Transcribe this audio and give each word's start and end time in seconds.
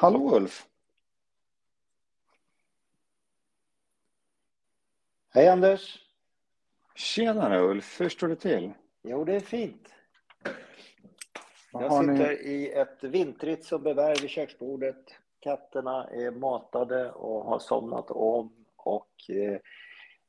Hallå 0.00 0.36
Ulf! 0.36 0.66
Hej 5.30 5.48
Anders! 5.48 5.98
Tjenare 6.94 7.60
Ulf, 7.60 8.00
hur 8.00 8.08
står 8.08 8.28
det 8.28 8.36
till? 8.36 8.72
Jo, 9.02 9.24
det 9.24 9.36
är 9.36 9.40
fint. 9.40 9.88
Vad 11.72 11.84
Jag 11.84 11.88
har 11.88 12.02
sitter 12.02 12.28
ni? 12.28 12.34
i 12.34 12.72
ett 12.72 13.04
vintrigt 13.04 13.64
summerberg 13.64 14.20
vid 14.20 14.30
köksbordet. 14.30 15.04
Katterna 15.40 16.08
är 16.10 16.30
matade 16.30 17.12
och 17.12 17.44
har 17.44 17.58
somnat 17.58 18.10
om. 18.10 18.66
Och 18.76 19.30
eh, 19.30 19.60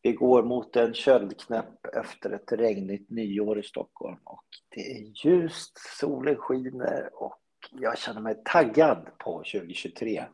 vi 0.01 0.11
går 0.13 0.43
mot 0.43 0.75
en 0.75 0.93
köldknäpp 0.93 1.85
efter 1.85 2.29
ett 2.29 2.51
regnigt 2.51 3.09
nyår 3.09 3.59
i 3.59 3.63
Stockholm. 3.63 4.19
Och 4.23 4.45
det 4.69 4.81
är 4.91 5.25
ljust, 5.25 5.77
solen 5.99 6.35
skiner 6.35 7.09
och 7.13 7.40
jag 7.71 7.97
känner 7.97 8.21
mig 8.21 8.41
taggad 8.45 9.09
på 9.17 9.37
2023. 9.37 10.25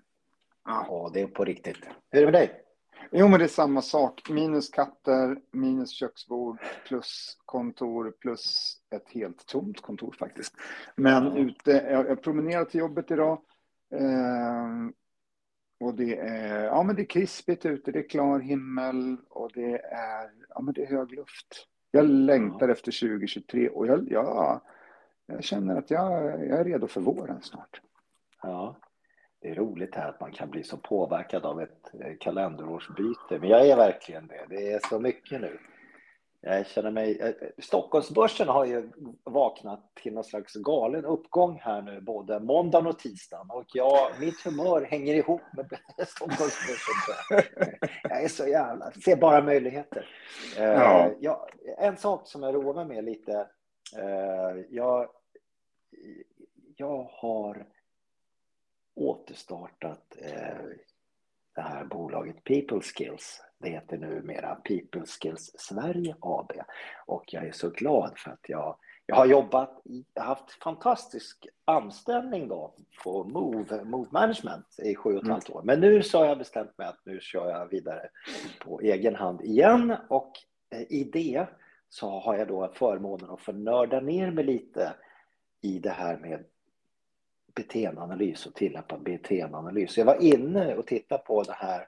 Ja. 0.65 0.85
Och 0.87 1.11
det 1.13 1.21
är 1.21 1.27
på 1.27 1.45
riktigt. 1.45 1.77
Hur 2.11 2.21
är 2.21 2.25
det 2.25 2.31
med 2.31 2.41
dig? 2.41 2.63
Jo, 3.11 3.27
men 3.27 3.39
det 3.39 3.45
är 3.45 3.49
samma 3.49 3.81
sak. 3.81 4.29
Minus 4.29 4.69
katter, 4.69 5.37
minus 5.51 5.91
köksbord, 5.91 6.59
plus 6.87 7.37
kontor, 7.45 8.13
plus 8.19 8.75
ett 8.95 9.09
helt 9.09 9.45
tomt 9.45 9.81
kontor 9.81 10.15
faktiskt. 10.19 10.53
Men 10.95 11.25
Ja. 11.25 11.37
ute, 11.37 11.71
jag, 11.71 12.09
jag 12.09 12.21
promenerar 12.21 12.65
till 12.65 12.79
jobbet 12.79 13.11
idag. 13.11 13.41
Eh, 13.93 14.67
och 15.79 15.93
det 15.95 16.17
är, 16.17 16.63
ja, 16.63 16.83
men 16.83 16.95
det 16.95 17.01
är 17.01 17.05
krispigt 17.05 17.65
ute, 17.65 17.91
det 17.91 17.99
är 17.99 18.09
klar 18.09 18.39
himmel 18.39 19.17
och 19.29 19.51
det 19.53 19.77
är, 19.81 20.31
ja, 20.49 20.61
men 20.61 20.73
det 20.73 20.81
är 20.83 20.87
hög 20.87 21.11
luft. 21.11 21.67
Jag 21.91 22.05
längtar 22.05 22.69
efter 22.69 22.91
2023 22.91 23.69
och 23.69 23.87
jag, 23.87 24.11
jag, 24.11 24.61
jag 25.27 25.43
känner 25.43 25.75
att 25.75 25.91
jag, 25.91 26.23
jag 26.47 26.59
är 26.59 26.63
redo 26.63 26.87
för 26.87 27.01
våren 27.01 27.41
snart. 27.41 27.81
Ja, 28.43 28.75
det 29.41 29.49
är 29.49 29.55
roligt 29.55 29.95
här 29.95 30.09
att 30.09 30.21
man 30.21 30.31
kan 30.31 30.49
bli 30.49 30.63
så 30.63 30.77
påverkad 30.77 31.45
av 31.45 31.61
ett 31.61 31.93
eh, 32.01 32.13
kalenderårsbyte. 32.19 33.39
Men 33.39 33.49
jag 33.49 33.67
är 33.67 33.75
verkligen 33.75 34.27
det. 34.27 34.45
Det 34.49 34.71
är 34.71 34.79
så 34.89 34.99
mycket 34.99 35.41
nu. 35.41 35.59
Jag 36.41 36.67
känner 36.67 36.91
mig... 36.91 37.19
eh, 37.21 37.33
Stockholmsbörsen 37.63 38.47
har 38.47 38.65
ju 38.65 38.89
vaknat 39.23 39.91
till 39.95 40.13
någon 40.13 40.23
slags 40.23 40.53
galen 40.53 41.05
uppgång 41.05 41.59
här 41.61 41.81
nu, 41.81 42.01
både 42.01 42.39
måndagen 42.39 42.87
och 42.87 42.99
tisdagen. 42.99 43.47
Och 43.49 43.65
jag, 43.73 44.09
mitt 44.19 44.41
humör 44.45 44.81
hänger 44.81 45.13
ihop 45.13 45.41
med 45.53 45.65
Stockholmsbörsen. 46.07 47.43
jag. 48.03 48.23
Är 48.23 48.27
så 48.27 48.47
jävla... 48.47 48.91
Ser 48.91 49.15
bara 49.15 49.41
möjligheter. 49.43 50.09
Eh, 50.57 50.63
Ja. 50.63 51.11
jag, 51.19 51.49
en 51.77 51.97
sak 51.97 52.21
som 52.27 52.43
jag 52.43 52.55
roar 52.55 52.73
mig 52.73 52.85
med 52.85 53.03
lite. 53.03 53.31
eh, 53.97 54.61
Jag, 54.69 55.09
jag 56.77 57.09
har 57.11 57.65
återstartat 58.95 60.17
eh, 60.21 60.57
det 61.55 61.61
här 61.61 61.85
bolaget 61.85 62.43
People 62.43 62.81
Skills. 62.81 63.41
Det 63.57 63.69
heter 63.69 63.97
numera 63.97 64.55
People 64.55 65.05
Skills 65.05 65.51
Sverige 65.57 66.15
AB. 66.19 66.51
Och 67.05 67.33
jag 67.33 67.47
är 67.47 67.51
så 67.51 67.69
glad 67.69 68.17
för 68.17 68.31
att 68.31 68.49
jag, 68.49 68.75
jag 69.05 69.15
har 69.15 69.25
jobbat, 69.25 69.81
jag 70.13 70.23
har 70.23 70.27
haft 70.27 70.51
fantastisk 70.51 71.47
anställning 71.65 72.47
då 72.47 72.73
på 73.03 73.23
Move, 73.23 73.83
Move 73.83 74.09
Management 74.11 74.79
i 74.83 74.95
sju 74.95 75.17
och 75.17 75.23
ett 75.23 75.29
halvt 75.29 75.49
år. 75.49 75.61
Men 75.63 75.79
nu 75.79 76.03
så 76.03 76.17
har 76.17 76.25
jag 76.25 76.37
bestämt 76.37 76.77
mig 76.77 76.87
att 76.87 77.05
nu 77.05 77.19
kör 77.19 77.49
jag 77.49 77.69
vidare 77.69 78.09
på 78.59 78.81
egen 78.81 79.15
hand 79.15 79.41
igen. 79.41 79.95
Och 80.09 80.31
eh, 80.69 80.81
i 80.81 81.09
det 81.13 81.47
så 81.89 82.19
har 82.19 82.35
jag 82.35 82.47
då 82.47 82.71
förmånen 82.73 83.29
att 83.29 83.41
få 83.41 83.51
nörda 83.51 83.99
ner 83.99 84.31
mig 84.31 84.43
lite 84.43 84.93
i 85.61 85.79
det 85.79 85.89
här 85.89 86.17
med 86.17 86.45
beteendeanalys 87.57 88.45
och 88.45 88.53
tillämpad 88.53 89.03
beteendeanalys. 89.03 89.97
Jag 89.97 90.05
var 90.05 90.23
inne 90.23 90.75
och 90.75 90.87
tittade 90.87 91.23
på 91.23 91.43
det 91.43 91.53
här 91.53 91.87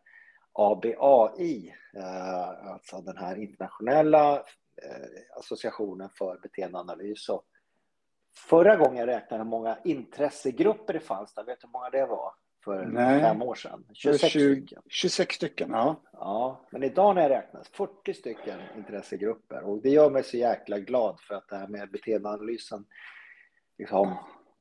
ABAI, 0.53 1.73
eh, 1.95 2.72
alltså 2.73 3.02
den 3.02 3.17
här 3.17 3.36
internationella 3.36 4.36
eh, 4.36 5.38
associationen 5.38 6.09
för 6.09 6.40
beteendeanalys. 6.41 7.30
Och 7.30 7.46
förra 8.50 8.75
gången 8.75 8.97
jag 8.97 9.07
räknade 9.07 9.44
hur 9.44 9.50
många 9.50 9.78
intressegrupper 9.84 10.94
det 10.94 11.00
fanns, 11.00 11.34
där 11.34 11.44
vet 11.44 11.62
du 11.62 11.68
hur 11.68 11.72
många 11.72 11.90
det 11.90 12.06
var 12.06 12.34
för 12.63 12.86
Nej. 12.86 13.22
fem 13.22 13.41
år 13.41 13.56
sedan? 13.56 13.86
Det 13.88 13.91
är 13.91 13.96
26 13.96 14.34
20 14.34 14.56
stycken. 14.56 14.81
26 14.88 15.36
stycken, 15.36 15.69
ja. 15.72 16.01
Ja, 16.12 16.68
men 16.72 16.84
idag 16.84 17.16
när 17.16 17.22
jag 17.22 17.31
räknar 17.31 17.63
40 17.72 18.13
stycken 18.13 18.59
intressegrupper 18.78 19.63
och 19.63 19.81
det 19.81 19.90
gör 19.90 20.09
mig 20.09 20.24
så 20.24 20.38
jäkla 20.38 20.80
glad 20.80 21.19
för 21.19 21.36
att 21.36 21.47
det 21.47 21.56
här 21.56 21.68
med 21.68 21.91
beteendeanalysen, 21.91 22.86
liksom, 23.78 24.16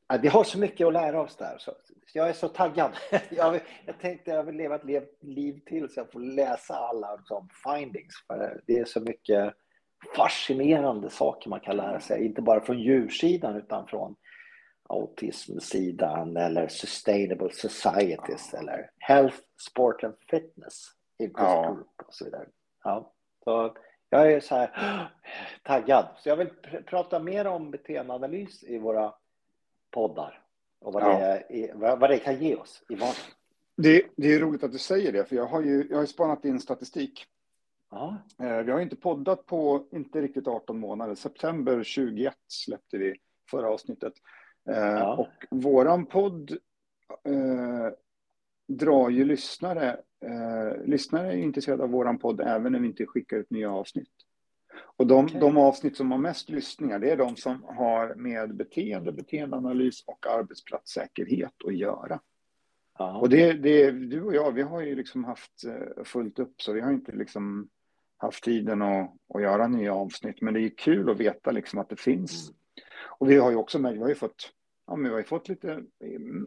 ja, 0.08 0.18
vi 0.22 0.28
har 0.28 0.44
så 0.44 0.58
mycket 0.58 0.86
att 0.86 0.92
lära 0.92 1.20
oss 1.20 1.36
där. 1.36 1.58
Så 1.58 1.72
jag 2.14 2.28
är 2.28 2.32
så 2.32 2.48
taggad. 2.48 2.92
Jag, 3.30 3.50
vill- 3.52 3.60
jag 3.86 3.98
tänkte 3.98 4.30
jag 4.30 4.42
vill 4.44 4.56
leva 4.56 4.74
ett 4.74 4.84
liv, 4.84 5.02
liv 5.20 5.60
till 5.66 5.88
så 5.88 6.00
jag 6.00 6.12
får 6.12 6.20
läsa 6.20 6.74
alla 6.74 7.16
liksom, 7.16 7.48
findings. 7.64 8.14
För 8.26 8.60
det 8.66 8.78
är 8.78 8.84
så 8.84 9.00
mycket 9.00 9.54
fascinerande 10.16 11.10
saker 11.10 11.50
man 11.50 11.60
kan 11.60 11.76
lära 11.76 12.00
sig, 12.00 12.26
inte 12.26 12.42
bara 12.42 12.60
från 12.60 12.78
djursidan 12.80 13.56
utan 13.56 13.86
från 13.86 14.16
autismsidan 14.88 16.36
eller 16.36 16.68
sustainable 16.68 17.50
societies 17.52 18.54
eller 18.54 18.90
health, 18.98 19.36
sport 19.70 20.04
and 20.04 20.14
fitness 20.30 20.86
Ja. 21.16 21.76
och 22.06 22.14
så 22.14 22.24
vidare. 22.24 22.46
Ja, 22.84 23.12
så 23.44 23.76
jag 24.10 24.32
är 24.32 24.40
så 24.40 24.54
här 24.54 25.08
taggad. 25.62 26.06
Så 26.18 26.28
jag 26.28 26.36
vill 26.36 26.48
pr- 26.48 26.82
prata 26.82 27.18
mer 27.18 27.46
om 27.46 27.70
beteendeanalys 27.70 28.62
i 28.64 28.78
våra 28.78 29.14
poddar 29.90 30.42
och 30.80 30.92
vad, 30.92 31.02
Ja. 31.02 31.38
det, 31.48 31.72
vad 31.74 32.10
det 32.10 32.18
kan 32.18 32.38
ge 32.38 32.54
oss 32.54 32.82
i 32.88 32.94
vardagen. 32.94 33.14
Det, 33.76 34.02
det 34.16 34.34
är 34.34 34.40
roligt 34.40 34.64
att 34.64 34.72
du 34.72 34.78
säger 34.78 35.12
det, 35.12 35.24
för 35.24 35.36
jag 35.36 35.46
har 35.46 35.62
ju 35.62 35.86
jag 35.90 35.98
har 35.98 36.06
spanat 36.06 36.44
in 36.44 36.60
statistik. 36.60 37.26
Ja, 37.90 38.16
Eh, 38.42 38.56
Vi 38.62 38.72
har 38.72 38.80
inte 38.80 38.96
poddat 38.96 39.46
på 39.46 39.86
inte 39.92 40.20
riktigt 40.20 40.46
18 40.48 40.78
månader. 40.78 41.14
September 41.14 41.82
21 41.82 42.34
släppte 42.48 42.98
vi 42.98 43.14
förra 43.50 43.70
avsnittet. 43.70 44.12
Eh, 44.70 44.76
Ja. 44.78 45.16
Och 45.16 45.44
våran 45.62 46.06
podd 46.06 46.50
eh, 47.24 47.88
drar 48.68 49.08
ju 49.10 49.24
lyssnare. 49.24 50.00
Eh, 50.24 50.84
lyssnare 50.86 51.32
är 51.32 51.36
intresserade 51.36 51.82
av 51.82 51.90
våran 51.90 52.18
podd 52.18 52.40
även 52.40 52.72
när 52.72 52.80
vi 52.80 52.86
inte 52.86 53.06
skickar 53.06 53.36
ut 53.36 53.50
nya 53.50 53.72
avsnitt. 53.72 54.10
Och 54.80 55.06
de, 55.06 55.24
Okej. 55.24 55.40
de 55.40 55.56
avsnitt 55.56 55.96
som 55.96 56.10
har 56.10 56.18
mest 56.18 56.50
lyssningar, 56.50 56.98
det 56.98 57.10
är 57.10 57.16
de 57.16 57.36
som 57.36 57.62
har 57.62 58.14
med 58.14 58.56
beteende, 58.56 59.12
beteendeanalys 59.12 60.04
och 60.06 60.26
arbetsplatssäkerhet 60.26 61.54
att 61.66 61.76
göra. 61.76 62.20
ja. 62.98 63.18
Och 63.18 63.28
det, 63.28 63.52
det, 63.52 63.90
du 63.90 64.22
och 64.22 64.34
jag, 64.34 64.52
vi 64.52 64.62
har 64.62 64.80
ju 64.80 64.94
liksom 64.94 65.24
haft 65.24 65.64
eh, 65.64 66.04
fullt 66.04 66.38
upp, 66.38 66.62
så 66.62 66.72
vi 66.72 66.80
har 66.80 66.92
inte 66.92 67.12
liksom 67.12 67.68
haft 68.16 68.44
tiden 68.44 68.82
att, 68.82 69.12
att 69.34 69.42
göra 69.42 69.68
nya 69.68 69.94
avsnitt. 69.94 70.40
Men 70.40 70.54
det 70.54 70.60
är 70.60 70.68
kul 70.76 71.10
att 71.10 71.20
veta 71.20 71.50
liksom 71.50 71.78
att 71.78 71.88
det 71.88 72.00
finns. 72.00 72.52
Och 73.18 73.30
vi 73.30 73.36
har 73.36 73.50
ju 73.50 73.56
också 73.56 73.78
vi 73.78 73.98
har 73.98 74.08
ju 74.08 74.14
fått, 74.14 74.52
ja, 74.86 74.94
vi 74.94 75.08
har 75.08 75.18
ju 75.18 75.24
fått 75.24 75.48
lite 75.48 75.82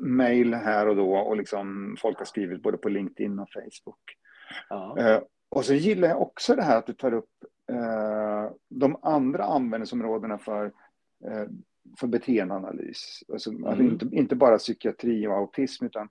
mejl 0.02 0.54
här 0.54 0.88
och 0.88 0.96
då 0.96 1.16
och 1.16 1.38
liksom 1.38 1.96
folk 2.00 2.18
har 2.18 2.26
skrivit 2.26 2.64
både 2.64 2.78
på 2.78 2.90
LinkedIn 2.90 3.40
och 3.40 3.50
Facebook. 3.54 4.18
ja. 4.70 4.98
Eh, 4.98 5.22
och 5.50 5.66
så 5.66 5.74
gillar 5.74 6.08
jag 6.08 6.22
också 6.22 6.56
det 6.56 6.64
här 6.64 6.78
att 6.78 6.86
du 6.86 6.94
tar 6.94 7.14
upp 7.14 7.30
de 8.70 8.98
andra 9.02 9.44
användningsområdena 9.44 10.38
för, 10.38 10.66
eh, 11.26 11.46
för 12.00 12.08
beteendeanalys. 12.08 13.24
Alltså, 13.34 13.50
alltså 13.50 13.72
Mm. 13.84 13.92
inte, 13.92 14.06
inte 14.12 14.36
bara 14.36 14.58
psykiatri 14.58 15.28
och 15.28 15.34
autism 15.34 15.86
utan 15.86 16.10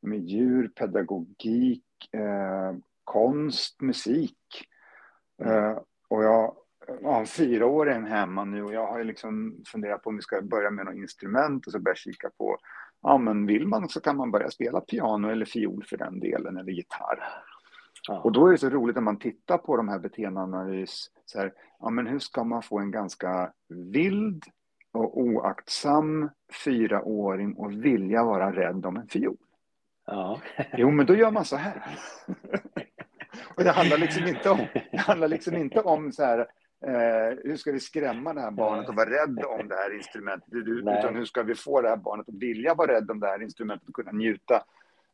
med 0.00 0.18
djur, 0.18 0.68
pedagogik, 0.68 1.84
eh, 2.12 2.74
konst, 3.04 3.80
musik. 3.80 4.38
Eh, 5.42 5.78
och 6.08 6.24
jag 6.24 6.56
har 7.02 7.20
en 7.20 7.26
fyraåring 7.26 8.04
hemma 8.04 8.44
nu 8.44 8.62
och 8.62 8.72
jag 8.74 8.86
har 8.86 9.04
liksom 9.04 9.62
funderat 9.66 10.02
på 10.02 10.10
om 10.10 10.16
vi 10.16 10.22
ska 10.22 10.42
börja 10.42 10.70
med 10.70 10.84
något 10.86 10.94
instrument 10.94 11.66
och 11.66 11.72
så 11.72 11.78
börja 11.78 11.94
kika 11.94 12.30
på 12.38 12.58
Ja, 13.02 13.18
men 13.18 13.46
vill 13.46 13.66
man 13.66 13.88
så 13.88 14.00
kan 14.00 14.16
man 14.16 14.30
börja 14.30 14.50
spela 14.50 14.80
piano 14.80 15.28
eller 15.30 15.44
fiol 15.44 15.84
för 15.84 15.96
den 15.96 16.20
delen, 16.20 16.56
eller 16.56 16.72
gitarr. 16.72 17.22
Ja. 18.08 18.20
Och 18.20 18.32
då 18.32 18.46
är 18.46 18.52
det 18.52 18.58
så 18.58 18.68
roligt 18.68 18.96
när 18.96 19.02
man 19.02 19.18
tittar 19.18 19.58
på 19.58 19.76
de 19.76 19.88
här 19.88 19.98
beteendeanalys, 19.98 21.10
så 21.24 21.38
här, 21.38 21.52
ja 21.80 21.90
men 21.90 22.06
hur 22.06 22.18
ska 22.18 22.44
man 22.44 22.62
få 22.62 22.78
en 22.78 22.90
ganska 22.90 23.52
vild 23.68 24.44
och 24.92 25.20
oaktsam 25.20 26.30
fyraåring 26.64 27.54
och 27.54 27.72
vilja 27.72 28.24
vara 28.24 28.52
rädd 28.52 28.86
om 28.86 28.96
en 28.96 29.08
fiol? 29.08 29.36
ja. 30.06 30.40
Jo, 30.76 30.90
men 30.90 31.06
då 31.06 31.14
gör 31.16 31.30
man 31.30 31.44
så 31.44 31.56
här. 31.56 31.98
och 33.56 33.64
det 33.64 33.70
handlar 33.70 33.98
liksom 33.98 34.26
inte 34.26 34.50
om, 34.50 34.58
det 34.90 34.98
handlar 34.98 35.28
liksom 35.28 35.56
inte 35.56 35.80
om 35.80 36.12
så 36.12 36.24
här, 36.24 36.38
eh, 36.86 37.38
hur 37.44 37.56
ska 37.56 37.72
vi 37.72 37.80
skrämma 37.80 38.34
det 38.34 38.40
här 38.40 38.50
barnet 38.50 38.88
och 38.88 38.94
vara 38.94 39.10
rädd 39.10 39.44
om 39.60 39.68
det 39.68 39.74
här 39.74 39.96
instrumentet, 39.96 40.54
utan 40.54 41.16
hur 41.16 41.24
ska 41.24 41.42
vi 41.42 41.54
få 41.54 41.80
det 41.80 41.88
här 41.88 41.96
barnet 41.96 42.28
att 42.28 42.34
vilja 42.34 42.74
vara 42.74 42.92
rädd 42.92 43.10
om 43.10 43.20
det 43.20 43.26
här 43.26 43.42
instrumentet 43.42 43.88
och 43.88 43.94
kunna 43.94 44.12
njuta. 44.12 44.62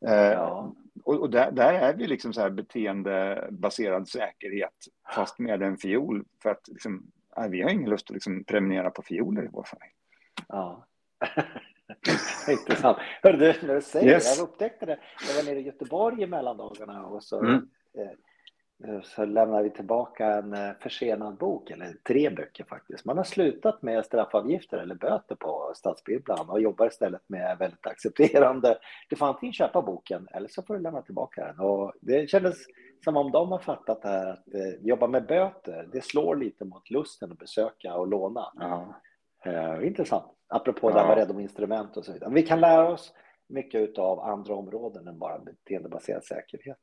Eh, 0.07 0.33
Ja. 0.33 0.75
Och 1.05 1.21
och 1.21 1.31
där, 1.31 1.51
där 1.51 1.73
är 1.75 1.95
vi 1.95 2.07
liksom 2.07 2.33
så 2.33 2.41
här 2.41 2.51
beteendebaserad 2.51 4.09
säkerhet, 4.09 4.75
fast 5.15 5.39
med 5.39 5.63
en 5.63 5.77
fiol. 5.77 6.25
För 6.43 6.51
att 6.51 6.69
liksom, 6.69 7.11
nej, 7.37 7.51
vi 7.51 7.63
har 7.63 7.71
ingen 7.71 7.91
lust 7.91 8.11
att 8.11 8.15
liksom 8.15 8.45
prenumerera 8.45 8.91
på 8.91 9.03
fioler 9.03 9.45
i 9.45 9.49
vår 9.53 9.63
familj. 9.65 9.93
Ja. 10.49 10.87
Intressant. 12.49 12.99
Hörru 13.23 13.37
du, 13.37 13.67
när 13.67 13.75
du 13.75 13.81
säger 13.83 14.09
Yes. 14.11 14.39
jag 14.39 14.49
upptäckte 14.49 14.87
det. 14.87 14.99
Jag 15.29 15.35
var 15.45 15.51
nere 15.51 15.61
i 15.61 15.63
Göteborg 15.63 16.23
i 16.23 16.27
mellandagarna 16.27 17.07
och 17.07 17.23
så, 17.25 17.41
Mm. 17.41 17.55
eh, 17.99 18.11
så 19.03 19.25
lämnade 19.25 19.63
vi 19.63 19.71
tillbaka 19.71 20.27
en 20.27 20.55
eh, 20.55 20.71
försenad 20.81 21.37
bok, 21.37 21.71
eller 21.71 21.93
tre 22.07 22.31
böcker 22.31 22.65
faktiskt. 22.65 23.05
Man 23.05 23.17
har 23.17 23.25
slutat 23.25 23.83
med 23.83 24.05
straffavgifter 24.05 24.79
eller 24.79 24.95
böter 24.95 25.35
på 25.35 25.73
stadsbibblan 25.77 26.51
och 26.51 26.61
jobbar 26.61 26.87
istället 26.87 27.23
med 27.27 27.59
väldigt 27.59 27.87
accepterande. 27.87 28.79
Du 29.09 29.17
får 29.17 29.27
antingen 29.27 29.53
köpa 29.53 29.83
boken 29.83 30.29
eller 30.33 30.49
så 30.49 30.63
får 30.63 30.75
du 30.75 30.81
lämna 30.81 31.03
tillbaka 31.03 31.45
den. 31.47 31.61
Och 31.61 31.93
det 32.01 32.31
kändes 32.31 32.57
som 33.05 33.17
om 33.17 33.31
de 33.33 33.53
har 33.53 33.59
fattat 33.59 34.03
det 34.03 34.09
här 34.09 34.27
att 34.27 34.55
eh, 34.55 34.75
jobba 34.81 35.07
med 35.07 35.27
böter, 35.27 35.89
det 35.93 36.05
slår 36.05 36.37
lite 36.37 36.65
mot 36.65 36.91
lusten 36.91 37.33
att 37.33 37.39
besöka 37.39 37.95
och 37.95 38.09
låna. 38.09 38.53
Ja. 38.55 38.95
Eh, 39.45 39.87
intressant. 39.87 40.25
Apropå 40.49 40.91
det 40.91 40.97
Ja. 40.97 41.01
här 41.01 41.09
med 41.09 41.17
rädd 41.17 41.31
om 41.31 41.41
instrument 41.41 41.97
och 41.97 42.05
så 42.05 42.13
vidare. 42.13 42.31
Vi 42.31 42.43
kan 42.43 42.61
lära 42.61 42.89
oss 42.93 43.15
mycket 43.49 43.99
av 43.99 44.21
andra 44.21 44.55
områden 44.55 45.09
än 45.09 45.19
bara 45.19 45.39
beteendebaserad 45.39 46.25
säkerhet. 46.25 46.79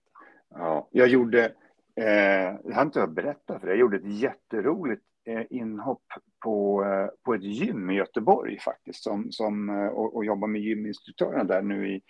Ja, 0.49 0.87
jag 0.91 1.07
gjorde, 1.07 1.51
eh, 1.99 2.55
jag 2.63 2.75
har 2.75 2.81
inte 2.81 3.07
berättat 3.07 3.59
för 3.59 3.67
dig, 3.67 3.75
jag 3.75 3.79
gjorde 3.79 3.97
ett 3.97 4.21
jätteroligt 4.21 5.03
eh, 5.25 5.45
inhopp 5.49 6.03
på, 6.43 6.83
eh, 6.83 7.07
på 7.23 7.33
ett 7.33 7.43
gym 7.43 7.89
i 7.89 7.93
Göteborg 7.93 8.59
faktiskt, 8.59 9.03
som, 9.03 9.31
som, 9.31 9.69
eh, 9.69 9.87
och, 9.87 10.15
och 10.15 10.25
jobbar 10.25 10.47
med 10.47 10.61
gyminstruktörerna 10.61 11.43
där 11.43 11.61
nu 11.61 11.89
i 11.89 12.01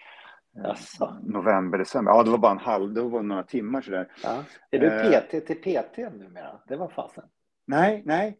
Jaså? 0.51 1.17
november, 1.23 1.77
december. 1.77 2.11
Ja, 2.11 2.23
det 2.23 2.31
var 2.31 2.37
bara 2.37 2.51
en 2.51 2.57
halv, 2.57 2.93
det 2.93 3.01
var 3.01 3.23
några 3.23 3.43
timmar 3.43 3.81
sådär. 3.81 4.11
Ja. 4.23 4.43
Är 4.71 4.79
du 4.79 4.87
Eh. 4.87 5.21
PT 5.21 5.29
till 5.47 5.55
PT 5.55 5.97
numera? 5.97 6.59
Det 6.67 6.75
var 6.75 6.87
fasen. 6.87 7.23
Nej, 7.65 8.03
nej. 8.05 8.37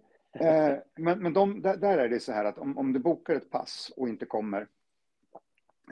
Men 0.95 1.19
men 1.19 1.33
de, 1.33 1.61
där, 1.61 1.77
där 1.77 1.97
är 1.97 2.09
det 2.09 2.19
så 2.19 2.31
här 2.31 2.45
att 2.45 2.57
om, 2.57 2.77
om 2.77 2.93
du 2.93 2.99
bokar 2.99 3.35
ett 3.35 3.49
pass 3.49 3.91
och 3.97 4.09
inte 4.09 4.25
kommer, 4.25 4.67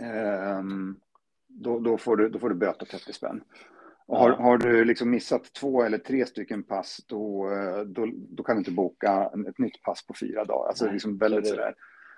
ehm, 0.01 0.99
då, 1.47 1.79
då, 1.79 1.97
får 1.97 2.17
du, 2.17 2.29
då 2.29 2.39
får 2.39 2.49
du 2.49 2.55
böta 2.55 2.85
30 2.85 3.13
spänn. 3.13 3.43
Och 4.07 4.17
har, 4.17 4.29
har 4.31 4.57
du 4.57 4.85
liksom 4.85 5.09
missat 5.09 5.53
två 5.53 5.83
eller 5.83 5.97
tre 5.97 6.25
stycken 6.25 6.63
pass, 6.63 6.99
då, 7.07 7.51
eh, 7.53 7.79
då, 7.79 8.07
då 8.13 8.43
kan 8.43 8.55
du 8.55 8.59
inte 8.59 8.71
boka 8.71 9.31
ett 9.49 9.57
nytt 9.57 9.81
pass 9.81 10.05
på 10.07 10.13
fyra 10.19 10.45
dagar. 10.45 10.67
Alltså 10.67 10.85
Nej, 10.85 10.93
liksom 10.93 11.17
väldigt 11.17 11.47
sådär. 11.47 11.75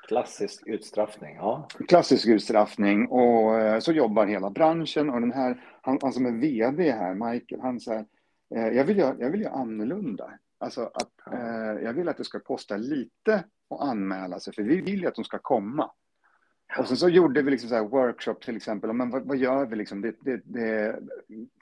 Klassisk 0.07 0.63
utstraffning. 0.65 1.35
Ja. 1.35 1.67
Klassisk 1.87 2.27
utstraffning 2.27 3.07
och 3.07 3.59
eh, 3.59 3.79
så 3.79 3.91
jobbar 3.91 4.25
hela 4.25 4.49
branschen 4.49 5.09
och 5.09 5.21
den 5.21 5.31
här, 5.31 5.63
han, 5.81 5.99
han 6.01 6.13
som 6.13 6.25
är 6.25 6.31
VD 6.31 6.91
här, 6.91 7.13
Michael, 7.13 7.61
han 7.61 7.79
säger 7.79 8.05
eh, 8.55 8.67
jag 8.67 8.83
vill 8.83 8.97
göra, 8.97 9.15
jag 9.19 9.29
vill 9.29 9.41
göra 9.41 9.53
annorlunda. 9.53 10.31
Alltså 10.57 10.81
att 10.93 11.11
Ja. 11.25 11.33
eh, 11.33 11.83
jag 11.83 11.93
vill 11.93 12.09
att 12.09 12.17
det 12.17 12.23
ska 12.23 12.39
kosta 12.39 12.77
lite 12.77 13.43
att 13.69 13.81
anmäla 13.81 14.39
sig, 14.39 14.53
för 14.53 14.63
vi 14.63 14.81
vill 14.81 15.01
ju 15.01 15.07
att 15.07 15.15
de 15.15 15.23
ska 15.23 15.37
komma. 15.37 15.91
Och 16.77 16.87
sen 16.87 16.97
så 16.97 17.09
gjorde 17.09 17.41
vi 17.41 17.51
liksom 17.51 17.69
så 17.69 17.75
här 17.75 17.83
workshop 17.83 18.35
till 18.41 18.55
exempel, 18.55 18.93
men 18.93 19.09
vad, 19.09 19.23
vad 19.27 19.37
gör 19.37 19.65
vi 19.65 19.75
liksom? 19.75 20.01
Det, 20.01 20.15
det, 20.21 20.41
det, 20.43 20.99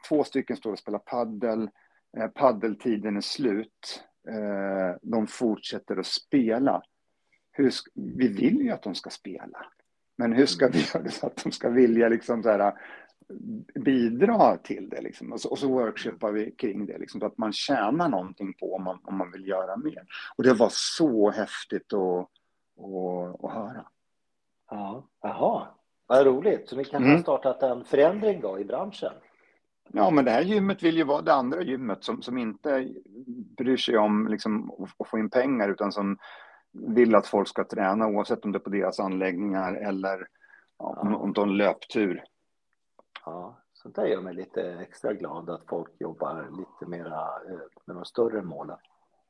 två 0.08 0.24
stycken 0.24 0.58
står 0.58 0.72
och 0.72 0.80
spelar 0.80 1.00
paddel, 1.00 1.70
eh, 2.18 2.28
paddeltiden 2.28 3.18
är 3.18 3.22
slut, 3.22 4.04
eh, 4.30 4.96
de 5.02 5.28
fortsätter 5.28 5.98
att 5.98 6.06
spela. 6.06 6.82
Hur, 7.52 7.72
vi 7.94 8.28
vill 8.28 8.62
ju 8.62 8.72
att 8.72 8.84
de 8.84 8.96
ska 8.96 9.10
spela, 9.10 9.66
men 10.18 10.34
hur 10.34 10.46
ska 10.46 10.68
vi 10.68 10.80
göra 10.80 11.04
det 11.04 11.12
så 11.12 11.28
att 11.28 11.44
de 11.44 11.52
ska 11.52 11.70
vilja 11.70 12.10
liksom 12.10 12.44
så 12.44 12.50
här, 12.50 12.74
bidra 13.76 14.58
till 14.58 14.90
det? 14.90 15.02
Liksom? 15.02 15.34
Och, 15.34 15.42
så, 15.42 15.50
och 15.50 15.60
så 15.60 15.68
workshoppar 15.68 16.32
vi 16.32 16.52
kring 16.52 16.86
det, 16.86 16.98
liksom, 16.98 17.20
så 17.20 17.26
att 17.26 17.38
man 17.38 17.54
tjänar 17.54 18.10
någonting 18.10 18.54
på 18.54 18.76
om 18.76 18.84
man, 18.84 19.00
om 19.04 19.18
man 19.18 19.32
vill 19.32 19.48
göra 19.48 19.78
mer. 19.78 20.04
Och 20.38 20.44
det 20.44 20.54
var 20.54 20.70
så 20.72 21.32
häftigt 21.32 21.94
att, 21.94 22.30
att, 22.86 23.44
att 23.44 23.54
höra. 23.54 23.86
Ja. 24.70 25.04
Jaha, 25.22 25.68
vad 26.08 26.26
roligt. 26.26 26.70
Så 26.70 26.76
ni 26.76 26.84
kanske 26.84 26.98
Mm. 27.06 27.16
har 27.16 27.22
startat 27.24 27.64
en 27.64 27.84
förändring 27.86 28.42
då 28.42 28.60
i 28.60 28.66
branschen? 28.66 29.14
Ja, 29.92 30.10
men 30.10 30.26
det 30.26 30.32
här 30.32 30.42
gymmet 30.42 30.84
vill 30.84 30.98
ju 30.98 31.04
vara 31.04 31.22
det 31.22 31.34
andra 31.34 31.62
gymmet 31.62 32.04
som, 32.04 32.22
som 32.22 32.38
inte 32.38 32.94
bryr 33.58 33.78
sig 33.78 33.98
om 33.98 34.28
liksom, 34.28 34.72
att- 35.00 35.08
få 35.08 35.18
in 35.20 35.30
pengar 35.30 35.70
utan 35.70 35.92
som 35.92 36.18
vill 36.72 37.16
att 37.16 37.28
folk 37.28 37.48
ska 37.48 37.64
träna 37.64 38.08
oavsett 38.08 38.46
om 38.46 38.52
det 38.52 38.58
är 38.58 38.60
på 38.60 38.70
deras 38.70 39.00
anläggningar 39.00 39.74
eller 39.74 40.28
ja, 40.80 40.86
om, 41.02 41.16
om 41.16 41.34
de 41.34 41.50
löptur. 41.50 42.24
Ja, 43.26 43.58
sånt 43.74 43.96
där 43.96 44.06
gör 44.06 44.22
mig 44.22 44.34
lite 44.34 44.62
extra 44.82 45.14
glad 45.14 45.50
att 45.50 45.66
folk 45.68 45.92
jobbar 46.00 46.48
lite 46.58 46.90
mera 46.92 47.22
eh, 47.50 47.60
med 47.86 47.96
de 47.96 48.06
större 48.06 48.42
målen. 48.42 48.78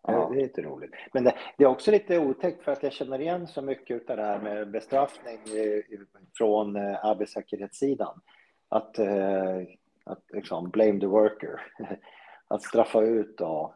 Det- 0.07 0.13
Ja. 0.13 0.29
Det 0.31 0.37
är 0.39 0.41
lite 0.41 0.61
roligt. 0.61 0.91
Men 1.13 1.23
det, 1.23 1.35
det 1.57 1.63
är 1.63 1.67
också 1.67 1.91
lite 1.91 2.19
otäckt 2.19 2.63
för 2.63 2.71
att 2.71 2.83
jag 2.83 2.91
känner 2.93 3.19
igen 3.21 3.47
så 3.47 3.61
mycket 3.61 4.09
av 4.09 4.17
det 4.17 4.23
här 4.23 4.39
med 4.39 4.71
bestraffning 4.71 5.35
eh, 5.35 5.99
från 6.37 6.75
eh, 6.75 7.05
arbetssäkerhetssidan. 7.05 8.21
Att, 8.69 8.99
eh, 8.99 9.57
att 10.03 10.23
liksom 10.33 10.69
blame 10.69 10.99
the 10.99 11.05
worker. 11.07 11.61
Att 12.47 12.61
straffa 12.63 13.01
ut 13.01 13.41
och 13.41 13.73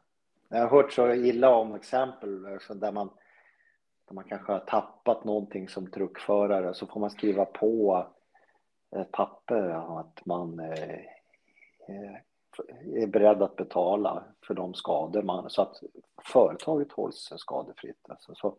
jag 0.49 0.57
har 0.59 0.67
hört 0.69 0.91
så 0.91 1.13
illa 1.13 1.55
om 1.55 1.75
exempel 1.75 2.45
alltså, 2.45 2.73
där 2.73 2.91
man 2.91 3.09
där 4.07 4.15
man 4.15 4.23
kanske 4.23 4.51
har 4.51 4.59
tappat 4.59 5.23
någonting 5.23 5.69
som 5.69 5.91
truckförare 5.91 6.73
så 6.73 6.87
får 6.87 6.99
man 6.99 7.09
skriva 7.09 7.45
på 7.45 8.05
ett 8.95 9.11
papper 9.11 9.69
att 9.99 10.25
man 10.25 10.61
är 12.95 13.07
beredd 13.07 13.41
att 13.41 13.55
betala 13.55 14.23
för 14.47 14.53
de 14.53 14.73
skador 14.73 15.21
man, 15.21 15.49
så 15.49 15.61
att 15.61 15.83
företaget 16.23 16.91
hålls 16.91 17.33
skadefritt. 17.37 18.05
Alltså, 18.09 18.35
så 18.35 18.55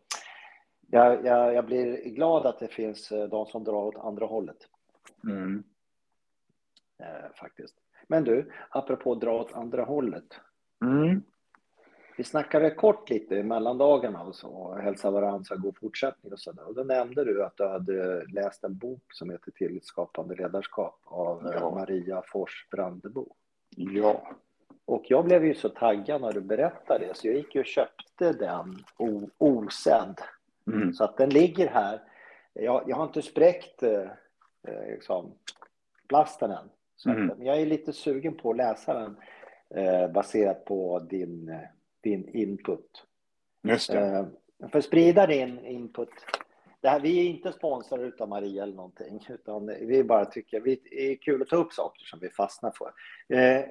jag, 0.87 1.25
jag, 1.25 1.53
jag 1.53 1.65
blir 1.65 2.03
glad 2.09 2.45
att 2.45 2.59
det 2.59 2.67
finns 2.67 3.11
eh, 3.11 3.27
de 3.29 3.45
som 3.45 3.63
drar 3.63 3.83
åt 3.83 3.95
andra 3.95 4.25
hållet 4.25 4.57
Mm. 5.23 5.63
eh, 6.99 7.31
faktiskt. 7.35 7.75
Men 8.07 8.23
du, 8.23 8.51
apropå 8.69 9.15
dra 9.15 9.39
åt 9.41 9.53
andra 9.53 9.83
hållet. 9.83 10.39
Mm. 10.81 11.21
Vi 12.17 12.23
snackade 12.23 12.71
kort 12.71 13.09
lite 13.09 13.35
i 13.35 13.43
mellandagarna 13.43 14.23
och 14.23 14.35
så, 14.35 14.47
och 14.47 14.77
hälsade 14.77 15.13
varandra, 15.21 15.43
så 15.43 15.57
god 15.57 15.77
fortsättning 15.77 16.33
och 16.33 16.39
så 16.39 16.51
där. 16.51 16.67
Och 16.67 16.75
då 16.75 16.83
nämnde 16.83 17.23
du 17.23 17.43
att 17.43 17.57
du 17.57 17.67
hade 17.67 18.25
läst 18.25 18.63
en 18.63 18.77
bok 18.77 19.03
som 19.13 19.29
heter 19.29 19.51
Tillitsskapande 19.51 20.35
ledarskap 20.35 20.99
av 21.05 21.51
Ja. 21.53 21.71
Maria 21.71 22.21
Fors 22.25 22.67
Brandebo. 22.71 23.35
Ja. 23.75 24.27
Och 24.85 25.03
jag 25.07 25.25
blev 25.25 25.45
ju 25.45 25.55
så 25.55 25.69
taggad 25.69 26.21
när 26.21 26.31
du 26.31 26.41
berättade 26.41 27.05
det, 27.07 27.13
så 27.15 27.27
jag 27.27 27.35
gick 27.35 27.55
ju 27.55 27.61
och 27.61 27.67
köpte 27.67 28.33
den 28.33 28.83
osedd. 29.37 30.21
Mm. 30.67 30.93
Så 30.93 31.03
att 31.03 31.17
den 31.17 31.29
ligger 31.29 31.67
här. 31.67 32.01
Jag, 32.53 32.83
jag 32.87 32.95
har 32.95 33.03
inte 33.03 33.21
spräckt 33.21 33.83
eh, 33.83 34.07
liksom, 34.89 35.33
plasten 36.07 36.51
än. 36.51 36.69
Så 36.95 37.09
att, 37.09 37.15
Mm. 37.15 37.27
men 37.37 37.47
jag 37.47 37.61
är 37.61 37.65
lite 37.65 37.93
sugen 37.93 38.37
på 38.37 38.49
att 38.51 38.57
läsa 38.57 38.93
den 38.93 39.17
eh, 39.75 40.11
baserat 40.11 40.65
på 40.65 40.99
din, 40.99 41.49
eh, 41.49 41.59
din 42.01 42.29
input. 42.29 43.05
Just 43.63 43.91
det. 43.91 43.99
Eh, 43.99 44.25
för 44.71 44.79
att 44.79 44.85
sprida 44.85 45.27
din 45.27 45.65
input. 45.65 46.09
Det 46.83 46.89
här, 46.89 46.99
vi 46.99 47.19
är 47.19 47.29
inte 47.29 47.51
sponsrade 47.51 48.11
av 48.19 48.29
Maria 48.29 48.63
eller 48.63 48.75
någonting, 48.75 49.25
utan 49.29 49.67
vi 49.67 50.03
bara 50.03 50.25
tycker 50.25 50.59
vi, 50.59 50.79
det 50.83 51.11
är 51.11 51.15
kul 51.15 51.41
att 51.41 51.47
ta 51.47 51.55
upp 51.55 51.73
saker 51.73 52.05
som 52.05 52.19
vi 52.19 52.29
fastnar 52.29 52.71
för. 52.71 52.93
Eh, 53.37 53.65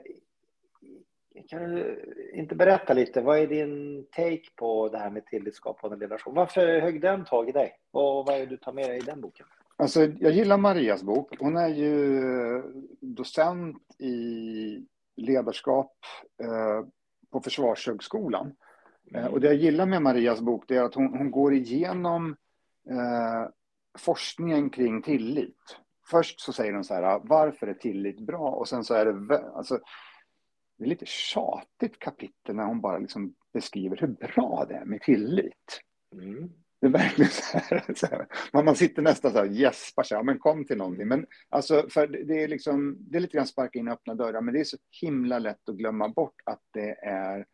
kan 1.49 1.63
du 1.63 2.05
inte 2.35 2.55
berätta 2.55 2.95
lite, 2.95 3.21
vad 3.21 3.39
är 3.39 3.47
din 3.47 4.07
take 4.11 4.51
på 4.57 4.89
det 4.89 4.99
här 4.99 5.11
med 5.11 5.27
tillitsskapande 5.27 5.97
ledarskap? 5.97 6.35
Varför 6.35 6.81
högg 6.81 7.01
den 7.01 7.25
tag 7.25 7.49
i 7.49 7.53
dig? 7.53 7.73
Och 7.91 8.27
vad 8.27 8.35
är 8.35 8.39
det 8.39 8.47
du 8.47 8.57
tar 8.57 8.73
med 8.73 8.89
dig 8.89 8.99
i 8.99 9.03
den 9.03 9.21
boken? 9.21 9.47
Alltså, 9.77 10.05
jag 10.05 10.33
gillar 10.33 10.57
Marias 10.57 11.03
bok. 11.03 11.37
Hon 11.39 11.57
är 11.57 11.69
ju 11.69 12.63
docent 13.01 14.01
i 14.01 14.87
ledarskap 15.17 15.97
eh, 16.43 16.87
på 17.31 17.41
Försvarshögskolan. 17.41 18.55
Mm. 19.15 19.33
och 19.33 19.41
det 19.41 19.47
jag 19.47 19.57
gillar 19.57 19.87
med 19.87 20.03
Marias 20.03 20.41
bok 20.41 20.65
det 20.69 20.77
är 20.77 20.83
att 20.83 20.95
hon, 20.95 21.19
hon 21.19 21.31
går 21.31 21.55
igenom 21.55 22.37
eh, 22.91 23.49
forskningen 23.99 24.71
kring 24.71 25.03
tillit. 25.03 25.77
Först 26.11 26.41
så 26.41 26.53
säger 26.53 26.73
hon 26.73 26.85
så 26.85 26.95
här, 26.95 27.21
varför 27.25 27.67
är 27.67 27.75
tillit 27.75 28.21
bra? 28.21 28.51
Och 28.51 28.69
sen 28.69 28.85
så 28.85 28.95
är 28.95 29.07
det, 29.07 29.39
alltså, 29.39 29.81
det 30.79 30.85
är 30.85 30.89
lite 30.89 31.07
tjatigt 31.07 31.99
kapitel 31.99 32.57
när 32.57 32.65
hon 32.65 32.81
bara 32.81 32.99
liksom 32.99 33.35
beskriver 33.53 33.97
hur 33.97 34.07
bra 34.09 34.67
det 34.69 34.75
är 34.75 34.85
med 34.85 35.01
tillit. 35.01 35.81
Mm. 36.13 36.51
Det 36.81 36.87
är 36.87 36.91
verkligen 36.91 37.31
så 37.31 37.59
här, 37.59 37.85
så 37.95 38.07
här. 38.07 38.27
Man, 38.63 38.77
sitter 38.77 39.03
nästan 39.03 39.33
så 39.33 39.39
här 39.39 39.47
och 39.47 39.53
gäspar 39.53 40.15
här, 40.15 40.23
men 40.23 40.39
kom 40.39 40.65
till 40.65 40.77
någonting. 40.77 41.09
Men 41.09 41.27
alltså, 41.49 41.87
för 41.91 42.07
det 42.07 42.25
det 42.25 42.43
är 42.43 42.49
liksom, 42.49 42.97
det 43.01 43.17
är 43.17 43.21
lite 43.21 43.37
grann 43.37 43.47
sparka 43.47 43.79
in 43.79 43.89
öppna 43.89 44.15
dörrar, 44.15 44.41
men 44.41 44.55
det 44.55 44.61
är 44.61 44.65
så 44.65 44.77
himla 45.01 45.39
lätt 45.39 45.69
att 45.69 45.77
glömma 45.77 46.09
bort 46.09 46.43
att 46.45 46.63
det 46.73 46.91
är 47.05 47.47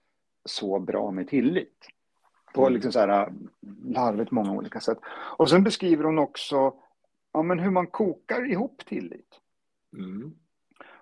så 0.44 0.80
bra 0.80 1.10
med 1.10 1.28
tillit. 1.28 1.86
På 2.54 2.60
Mm. 2.60 2.72
liksom 2.72 2.92
så 2.92 2.98
här 2.98 3.32
larvigt 3.84 4.30
många 4.30 4.52
olika 4.52 4.80
sätt. 4.80 4.98
Och 5.36 5.50
sen 5.50 5.64
beskriver 5.64 6.04
hon 6.04 6.18
också 6.18 6.74
ja, 7.32 7.42
men 7.42 7.58
hur 7.58 7.70
man 7.70 7.86
kokar 7.86 8.50
ihop 8.50 8.82
tillit. 8.86 9.40
Mm. 9.96 10.34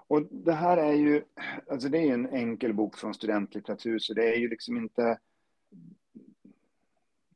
Och 0.09 0.23
det 0.23 0.53
här 0.53 0.77
är 0.77 0.93
ju, 0.93 1.23
alltså 1.71 1.89
det 1.89 1.99
är 1.99 2.15
en 2.15 2.27
enkel 2.27 2.75
bok 2.75 2.99
från 2.99 3.15
studentlitteratur, 3.15 3.99
så 3.99 4.15
det 4.15 4.35
är 4.35 4.39
ju 4.39 4.49
liksom 4.49 4.77
inte 4.77 5.19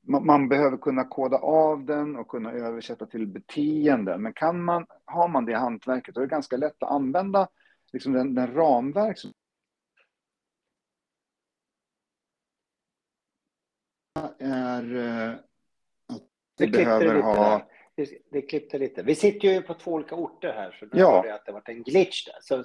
man, 0.02 0.26
man, 0.26 0.48
behöver 0.48 0.76
kunna 0.76 1.04
koda 1.04 1.36
av 1.36 1.84
den 1.84 2.16
och 2.16 2.28
kunna 2.28 2.52
översätta 2.52 3.06
till 3.06 3.26
beteenden. 3.26 4.22
Men 4.22 4.32
kan 4.32 4.64
man, 4.64 4.86
har 5.04 5.28
man 5.28 5.44
det 5.44 5.56
hantverket 5.56 6.14
då 6.14 6.20
är 6.20 6.26
det 6.26 6.30
ganska 6.30 6.56
lätt 6.56 6.82
att 6.82 6.90
använda 6.90 7.48
liksom 7.92 8.12
den, 8.12 8.34
den 8.34 8.54
ramverk 8.54 9.18
som 9.18 9.32
är 14.50 14.96
eh, 14.96 15.32
att 16.08 16.22
vi 16.58 16.66
behöver 16.66 17.20
ha... 17.20 17.66
Det, 17.94 18.08
det 18.30 18.42
klippte 18.42 18.78
lite. 18.78 19.02
Vi 19.02 19.14
sitter 19.14 19.48
ju 19.48 19.62
på 19.62 19.74
två 19.74 19.92
olika 19.92 20.14
orter 20.14 20.52
här, 20.52 20.76
så 20.80 20.84
nu 20.84 20.90
Ja. 21.00 21.10
hörde 21.10 21.28
jag 21.28 21.34
att 21.34 21.46
det 21.46 21.52
varit 21.52 21.68
en 21.68 21.82
glitch 21.82 22.26
där. 22.26 22.36
Så 22.40 22.54
eh, 22.58 22.64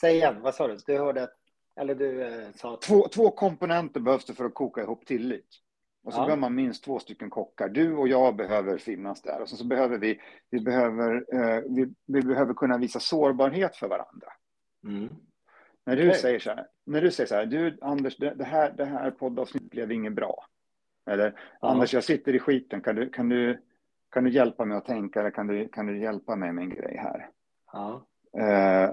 säg 0.00 0.14
igen, 0.16 0.40
vad 0.40 0.54
sa 0.54 0.68
du? 0.68 0.76
Du 0.86 0.98
hörde 0.98 1.22
att, 1.22 1.34
eller 1.80 1.94
du 1.94 2.22
eh, 2.22 2.52
sa 2.54 2.74
att... 2.74 2.82
Två, 2.82 3.08
två 3.08 3.30
komponenter 3.30 4.00
behövs 4.00 4.24
det 4.24 4.34
för 4.34 4.44
att 4.44 4.54
koka 4.54 4.80
ihop 4.82 5.06
tillit. 5.06 5.46
Och 6.04 6.12
så 6.12 6.18
Ja. 6.20 6.24
behöver 6.24 6.40
man 6.40 6.54
minst 6.54 6.84
två 6.84 6.98
stycken 6.98 7.30
kockar. 7.30 7.68
Du 7.68 7.96
och 7.96 8.08
jag 8.08 8.36
behöver 8.36 8.78
finnas 8.78 9.22
där. 9.22 9.40
Och 9.42 9.48
så, 9.48 9.56
så 9.56 9.64
behöver 9.64 9.98
vi, 9.98 10.20
vi, 10.50 10.60
behöver, 10.60 11.24
eh, 11.34 11.62
vi, 11.68 11.94
vi 12.06 12.22
behöver 12.22 12.54
kunna 12.54 12.78
visa 12.78 13.00
sårbarhet 13.00 13.76
för 13.76 13.88
varandra. 13.88 14.28
Mm. 14.84 15.08
När 15.84 15.96
du 15.96 16.08
Okej. 16.08 16.20
säger 16.20 16.38
så 16.38 16.50
här, 16.50 16.66
när 16.86 17.00
du 17.02 17.10
säger 17.10 17.28
så 17.28 17.34
här, 17.34 17.46
du 17.46 17.78
Anders, 17.80 18.16
det, 18.16 18.34
det 18.34 18.44
här, 18.44 18.72
det 18.72 18.84
här 18.84 19.10
poddavsnittet 19.10 19.70
blev 19.70 19.92
inget 19.92 20.12
bra. 20.12 20.46
Eller 21.06 21.40
Ja. 21.60 21.68
Anders, 21.68 21.94
jag 21.94 22.04
sitter 22.04 22.34
i 22.34 22.38
skiten, 22.38 22.80
kan 22.80 22.96
du, 22.96 23.10
kan 23.10 23.28
du, 23.28 23.62
kan 24.10 24.24
du 24.24 24.30
hjälpa 24.30 24.64
mig 24.64 24.76
att 24.76 24.84
tänka 24.84 25.20
eller 25.20 25.30
kan 25.30 25.46
du, 25.46 25.68
kan 25.68 25.86
du 25.86 25.98
hjälpa 25.98 26.36
mig 26.36 26.52
med 26.52 26.62
en 26.62 26.70
grej 26.70 26.96
här? 26.96 27.30
Ja. 27.72 28.06
Eh, 28.40 28.90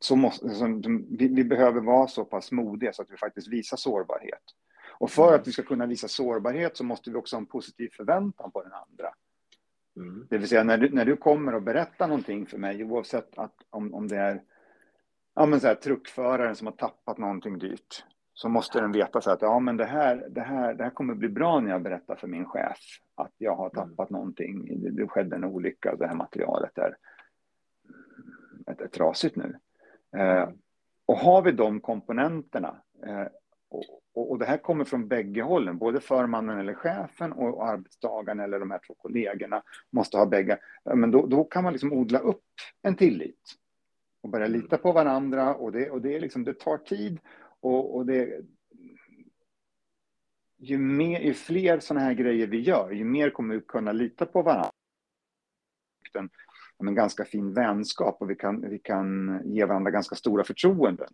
så 0.00 0.16
måste, 0.16 0.50
så, 0.50 0.82
vi, 1.18 1.28
vi 1.28 1.44
behöver 1.44 1.80
vara 1.80 2.08
så 2.08 2.24
pass 2.24 2.52
modiga 2.52 2.92
så 2.92 3.02
att 3.02 3.10
vi 3.10 3.16
faktiskt 3.16 3.48
visar 3.48 3.76
sårbarhet. 3.76 4.42
Och 4.98 5.10
för 5.10 5.34
att 5.34 5.48
vi 5.48 5.52
ska 5.52 5.62
kunna 5.62 5.86
visa 5.86 6.08
sårbarhet 6.08 6.76
så 6.76 6.84
måste 6.84 7.10
vi 7.10 7.16
också 7.16 7.36
ha 7.36 7.40
en 7.40 7.46
positiv 7.46 7.88
förväntan 7.92 8.50
på 8.50 8.62
den 8.62 8.72
andra. 8.72 9.14
Mm. 9.96 10.26
Det 10.30 10.38
vill 10.38 10.48
säga 10.48 10.64
när 10.64 10.78
du, 10.78 10.90
när 10.90 11.04
du 11.04 11.16
kommer 11.16 11.54
och 11.54 11.62
berättar 11.62 12.08
någonting 12.08 12.46
för 12.46 12.58
mig, 12.58 12.84
oavsett 12.84 13.38
att, 13.38 13.54
om, 13.70 13.94
om 13.94 14.08
det 14.08 14.16
är 14.16 14.42
ja, 15.34 15.46
men 15.46 15.60
så 15.60 15.66
här, 15.66 15.74
truckföraren 15.74 16.56
som 16.56 16.66
har 16.66 16.74
tappat 16.74 17.18
någonting 17.18 17.58
dyrt, 17.58 18.04
så 18.38 18.48
måste 18.48 18.80
den 18.80 18.92
veta 18.92 19.20
så 19.20 19.30
att 19.30 19.42
ja, 19.42 19.58
men 19.58 19.76
det, 19.76 19.84
här, 19.84 20.26
det, 20.30 20.40
här, 20.40 20.74
det 20.74 20.84
här 20.84 20.90
kommer 20.90 21.14
bli 21.14 21.28
bra 21.28 21.60
när 21.60 21.70
jag 21.70 21.82
berättar 21.82 22.16
för 22.16 22.28
min 22.28 22.44
chef 22.44 22.78
att 23.14 23.32
jag 23.38 23.56
har 23.56 23.70
tappat 23.70 24.10
någonting. 24.10 24.82
Det, 24.82 24.90
det 24.90 25.08
skedde 25.08 25.36
en 25.36 25.44
olycka, 25.44 25.96
det 25.96 26.06
här 26.06 26.14
materialet 26.14 26.78
är, 26.78 26.96
är, 28.66 28.82
är 28.82 28.88
trasigt 28.88 29.36
nu. 29.36 29.58
Eh, 30.16 30.48
och 31.06 31.16
har 31.16 31.42
vi 31.42 31.52
de 31.52 31.80
komponenterna 31.80 32.76
eh, 33.06 33.26
och, 33.68 33.84
och, 34.14 34.30
och 34.30 34.38
det 34.38 34.46
här 34.46 34.58
kommer 34.58 34.84
från 34.84 35.08
bägge 35.08 35.42
hållen, 35.42 35.78
både 35.78 36.00
förmannen 36.00 36.58
eller 36.58 36.74
chefen 36.74 37.32
och, 37.32 37.58
och 37.58 37.68
arbetstagaren 37.68 38.40
eller 38.40 38.60
de 38.60 38.70
här 38.70 38.80
två 38.86 38.94
kollegorna 38.94 39.62
måste 39.90 40.16
ha 40.16 40.26
bägge. 40.26 40.58
Men 40.84 41.10
då, 41.10 41.26
då 41.26 41.44
kan 41.44 41.64
man 41.64 41.72
liksom 41.72 41.92
odla 41.92 42.18
upp 42.18 42.44
en 42.82 42.94
tillit 42.94 43.54
och 44.22 44.28
börja 44.28 44.46
lita 44.46 44.78
på 44.78 44.92
varandra 44.92 45.54
och 45.54 45.72
det, 45.72 45.90
och 45.90 46.02
det, 46.02 46.16
är 46.16 46.20
liksom, 46.20 46.44
det 46.44 46.54
tar 46.54 46.76
tid 46.78 47.20
och, 47.60 47.96
och 47.96 48.06
det 48.06 48.40
ju, 50.58 50.78
mer, 50.78 51.20
ju 51.20 51.34
fler 51.34 51.80
sådana 51.80 52.06
här 52.06 52.14
grejer 52.14 52.46
vi 52.46 52.60
gör, 52.60 52.90
ju 52.90 53.04
mer 53.04 53.30
kommer 53.30 53.54
vi 53.54 53.60
kunna 53.60 53.92
lita 53.92 54.26
på 54.26 54.42
varandra. 54.42 54.70
En, 56.14 56.30
en 56.78 56.94
ganska 56.94 57.24
fin 57.24 57.54
vänskap 57.54 58.16
och 58.20 58.30
vi 58.30 58.34
kan, 58.34 58.70
vi 58.70 58.78
kan 58.78 59.40
ge 59.44 59.64
varandra 59.64 59.90
ganska 59.90 60.16
stora 60.16 60.44
förtroenden. 60.44 61.08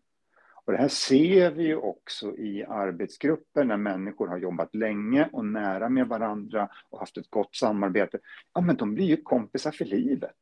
Och 0.65 0.73
det 0.73 0.79
här 0.79 0.89
ser 0.89 1.51
vi 1.51 1.67
ju 1.67 1.77
också 1.77 2.37
i 2.37 2.65
arbetsgrupper 2.65 3.65
när 3.65 3.77
människor 3.77 4.29
har 4.29 4.39
jobbat 4.39 4.75
länge 4.75 5.29
och 5.33 5.47
nära 5.47 5.89
med 5.89 6.09
varandra 6.09 6.69
och 6.91 6.99
haft 6.99 7.17
ett 7.17 7.31
gott 7.31 7.55
samarbete. 7.57 8.19
Ja, 8.55 8.61
men 8.61 8.77
de 8.77 8.95
blir 8.95 9.07
ju 9.07 9.17
kompisar 9.17 9.71
för 9.71 9.85
livet. 9.85 10.37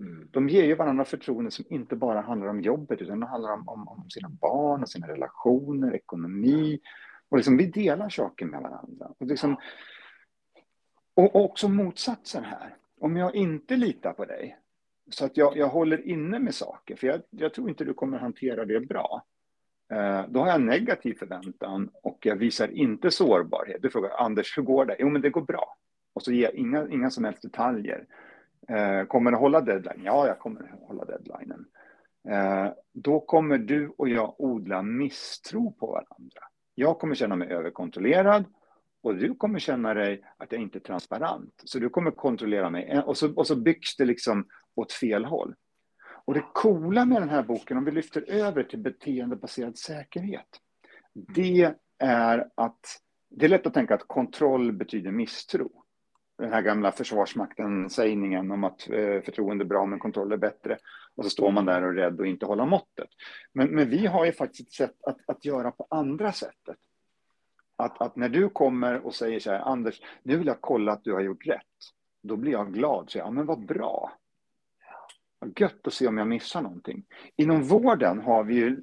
Mm. 0.00 0.28
De 0.30 0.48
ger 0.48 0.64
ju 0.64 0.74
varandra 0.74 1.04
förtroende 1.04 1.50
som 1.50 1.64
inte 1.68 1.96
bara 1.96 2.20
handlar 2.20 2.48
om 2.48 2.60
jobbet 2.60 3.02
utan 3.02 3.20
det 3.20 3.26
handlar 3.26 3.52
om, 3.52 3.68
om, 3.68 3.88
om 3.88 4.10
sina 4.10 4.28
barn 4.28 4.82
och 4.82 4.88
sina 4.88 5.08
relationer, 5.08 5.94
ekonomi. 5.94 6.80
Och 7.28 7.36
liksom, 7.36 7.56
vi 7.56 7.66
delar 7.66 8.08
saker 8.08 8.46
med 8.46 8.62
varandra. 8.62 9.12
Och, 9.18 9.26
liksom, 9.26 9.56
och 11.14 11.36
och 11.36 11.44
också 11.44 11.68
motsatsen 11.68 12.44
här. 12.44 12.76
Om 13.00 13.16
jag 13.16 13.34
inte 13.34 13.76
litar 13.76 14.12
på 14.12 14.24
dig 14.24 14.58
så 15.10 15.24
att 15.24 15.36
jag, 15.36 15.56
jag 15.56 15.68
håller 15.68 16.08
inne 16.08 16.38
med 16.38 16.54
saker, 16.54 16.96
för 16.96 17.06
jag, 17.06 17.20
jag 17.30 17.54
tror 17.54 17.68
inte 17.68 17.84
du 17.84 17.94
kommer 17.94 18.18
hantera 18.18 18.64
det 18.64 18.80
bra. 18.80 19.24
Eh, 19.92 20.24
då 20.28 20.40
har 20.40 20.48
jag 20.48 20.60
negativ 20.60 21.14
förväntan 21.14 21.90
och 22.02 22.18
jag 22.26 22.36
visar 22.36 22.68
inte 22.68 23.10
sårbarhet. 23.10 23.82
Du 23.82 23.90
frågar 23.90 24.10
Anders, 24.10 24.58
hur 24.58 24.62
går 24.62 24.84
det? 24.84 24.96
Jo, 24.98 25.08
men 25.08 25.22
det 25.22 25.30
går 25.30 25.42
bra. 25.42 25.76
Och 26.12 26.22
så 26.22 26.32
ger 26.32 26.42
jag 26.42 26.54
inga, 26.54 26.88
inga 26.88 27.10
som 27.10 27.24
helst 27.24 27.42
detaljer. 27.42 28.06
Eh, 28.68 29.04
kommer 29.04 29.30
du 29.30 29.36
hålla 29.36 29.60
deadline? 29.60 30.02
Ja, 30.04 30.26
jag 30.26 30.38
kommer 30.38 30.74
hålla 30.82 31.04
deadlinen. 31.04 31.66
Eh, 32.28 32.72
då 32.92 33.20
kommer 33.20 33.58
du 33.58 33.94
och 33.98 34.08
jag 34.08 34.34
odla 34.38 34.82
misstro 34.82 35.72
på 35.72 35.86
varandra. 35.86 36.40
Jag 36.74 36.98
kommer 36.98 37.14
känna 37.14 37.36
mig 37.36 37.48
överkontrollerad 37.48 38.44
och 39.02 39.16
du 39.16 39.34
kommer 39.34 39.58
känna 39.58 39.94
dig 39.94 40.24
att 40.36 40.52
jag 40.52 40.60
inte 40.60 40.78
är 40.78 40.80
transparent. 40.80 41.62
Så 41.64 41.78
du 41.78 41.88
kommer 41.88 42.10
kontrollera 42.10 42.70
mig 42.70 42.84
eh, 42.84 43.00
och 43.00 43.16
så, 43.16 43.34
och 43.34 43.46
så 43.46 43.56
byggs 43.56 43.96
det 43.96 44.04
liksom 44.04 44.46
åt 44.74 44.92
fel 44.92 45.24
håll. 45.24 45.54
Och 46.24 46.34
det 46.34 46.44
coola 46.52 47.04
med 47.04 47.22
den 47.22 47.28
här 47.28 47.42
boken, 47.42 47.76
om 47.76 47.84
vi 47.84 47.90
lyfter 47.90 48.30
över 48.30 48.62
till 48.62 48.78
beteendebaserad 48.78 49.78
säkerhet, 49.78 50.48
det 51.14 51.74
är 51.98 52.48
att 52.54 52.80
det 53.30 53.44
är 53.44 53.48
lätt 53.48 53.66
att 53.66 53.74
tänka 53.74 53.94
att 53.94 54.08
kontroll 54.08 54.72
betyder 54.72 55.10
misstro. 55.10 55.84
Den 56.38 56.52
här 56.52 56.62
gamla 56.62 56.92
försvarsmakten-sägningen 56.92 58.50
om 58.50 58.64
att 58.64 58.88
eh, 58.90 59.20
förtroende 59.20 59.64
är 59.64 59.66
bra 59.66 59.86
men 59.86 59.98
kontroll 59.98 60.32
är 60.32 60.36
bättre. 60.36 60.78
Och 61.14 61.24
så 61.24 61.30
står 61.30 61.50
man 61.50 61.64
där 61.64 61.82
och 61.82 61.88
är 61.88 61.94
rädd 61.94 62.20
och 62.20 62.26
inte 62.26 62.46
hålla 62.46 62.66
måttet. 62.66 63.08
Men, 63.52 63.68
men 63.68 63.90
vi 63.90 64.06
har 64.06 64.24
ju 64.24 64.32
faktiskt 64.32 64.68
ett 64.68 64.74
sätt 64.74 65.04
att, 65.06 65.16
att 65.26 65.44
göra 65.44 65.70
på 65.70 65.86
andra 65.90 66.32
sättet. 66.32 66.76
Att, 67.76 68.00
att 68.02 68.16
när 68.16 68.28
du 68.28 68.48
kommer 68.48 69.06
och 69.06 69.14
säger 69.14 69.40
så 69.40 69.50
här, 69.50 69.60
Anders, 69.60 70.00
nu 70.22 70.36
vill 70.36 70.46
jag 70.46 70.60
kolla 70.60 70.92
att 70.92 71.04
du 71.04 71.12
har 71.12 71.20
gjort 71.20 71.46
rätt. 71.46 71.62
Då 72.22 72.36
blir 72.36 72.52
jag 72.52 72.74
glad. 72.74 73.10
Så 73.10 73.18
jag, 73.18 73.26
ja, 73.26 73.30
men 73.30 73.46
vad 73.46 73.66
bra. 73.66 74.12
Vad 75.38 75.60
gött 75.60 75.86
att 75.86 75.92
se 75.92 76.06
om 76.06 76.18
jag 76.18 76.28
missar 76.28 76.62
någonting. 76.62 77.04
Inom 77.36 77.62
vården 77.62 78.20
har 78.20 78.44
vi 78.44 78.54
ju, 78.54 78.80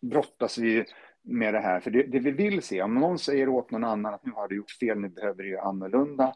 brottas 0.00 0.58
vi 0.58 0.72
ju 0.72 0.84
med 1.26 1.54
det 1.54 1.60
här. 1.60 1.80
För 1.80 1.90
det, 1.90 2.02
det 2.02 2.18
vi 2.18 2.30
vill 2.30 2.62
se, 2.62 2.82
om 2.82 2.94
någon 2.94 3.18
säger 3.18 3.48
åt 3.48 3.70
någon 3.70 3.84
annan 3.84 4.14
att 4.14 4.26
nu 4.26 4.32
har 4.32 4.48
du 4.48 4.56
gjort 4.56 4.70
fel, 4.70 4.98
nu 4.98 5.08
behöver 5.08 5.42
du 5.42 5.50
göra 5.50 5.62
annorlunda. 5.62 6.34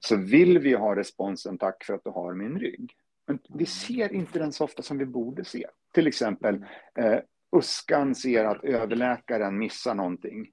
Så 0.00 0.16
vill 0.16 0.58
vi 0.58 0.74
ha 0.74 0.96
responsen, 0.96 1.58
tack 1.58 1.84
för 1.84 1.94
att 1.94 2.04
du 2.04 2.10
har 2.10 2.34
min 2.34 2.58
rygg. 2.58 2.92
Men 3.26 3.38
vi 3.48 3.66
ser 3.66 4.12
inte 4.12 4.38
den 4.38 4.52
så 4.52 4.64
ofta 4.64 4.82
som 4.82 4.98
vi 4.98 5.06
borde 5.06 5.44
se. 5.44 5.66
Till 5.92 6.06
exempel, 6.06 6.64
eh, 6.94 7.18
Uskan 7.56 8.14
ser 8.14 8.44
att 8.44 8.64
överläkaren 8.64 9.58
missar 9.58 9.94
någonting. 9.94 10.50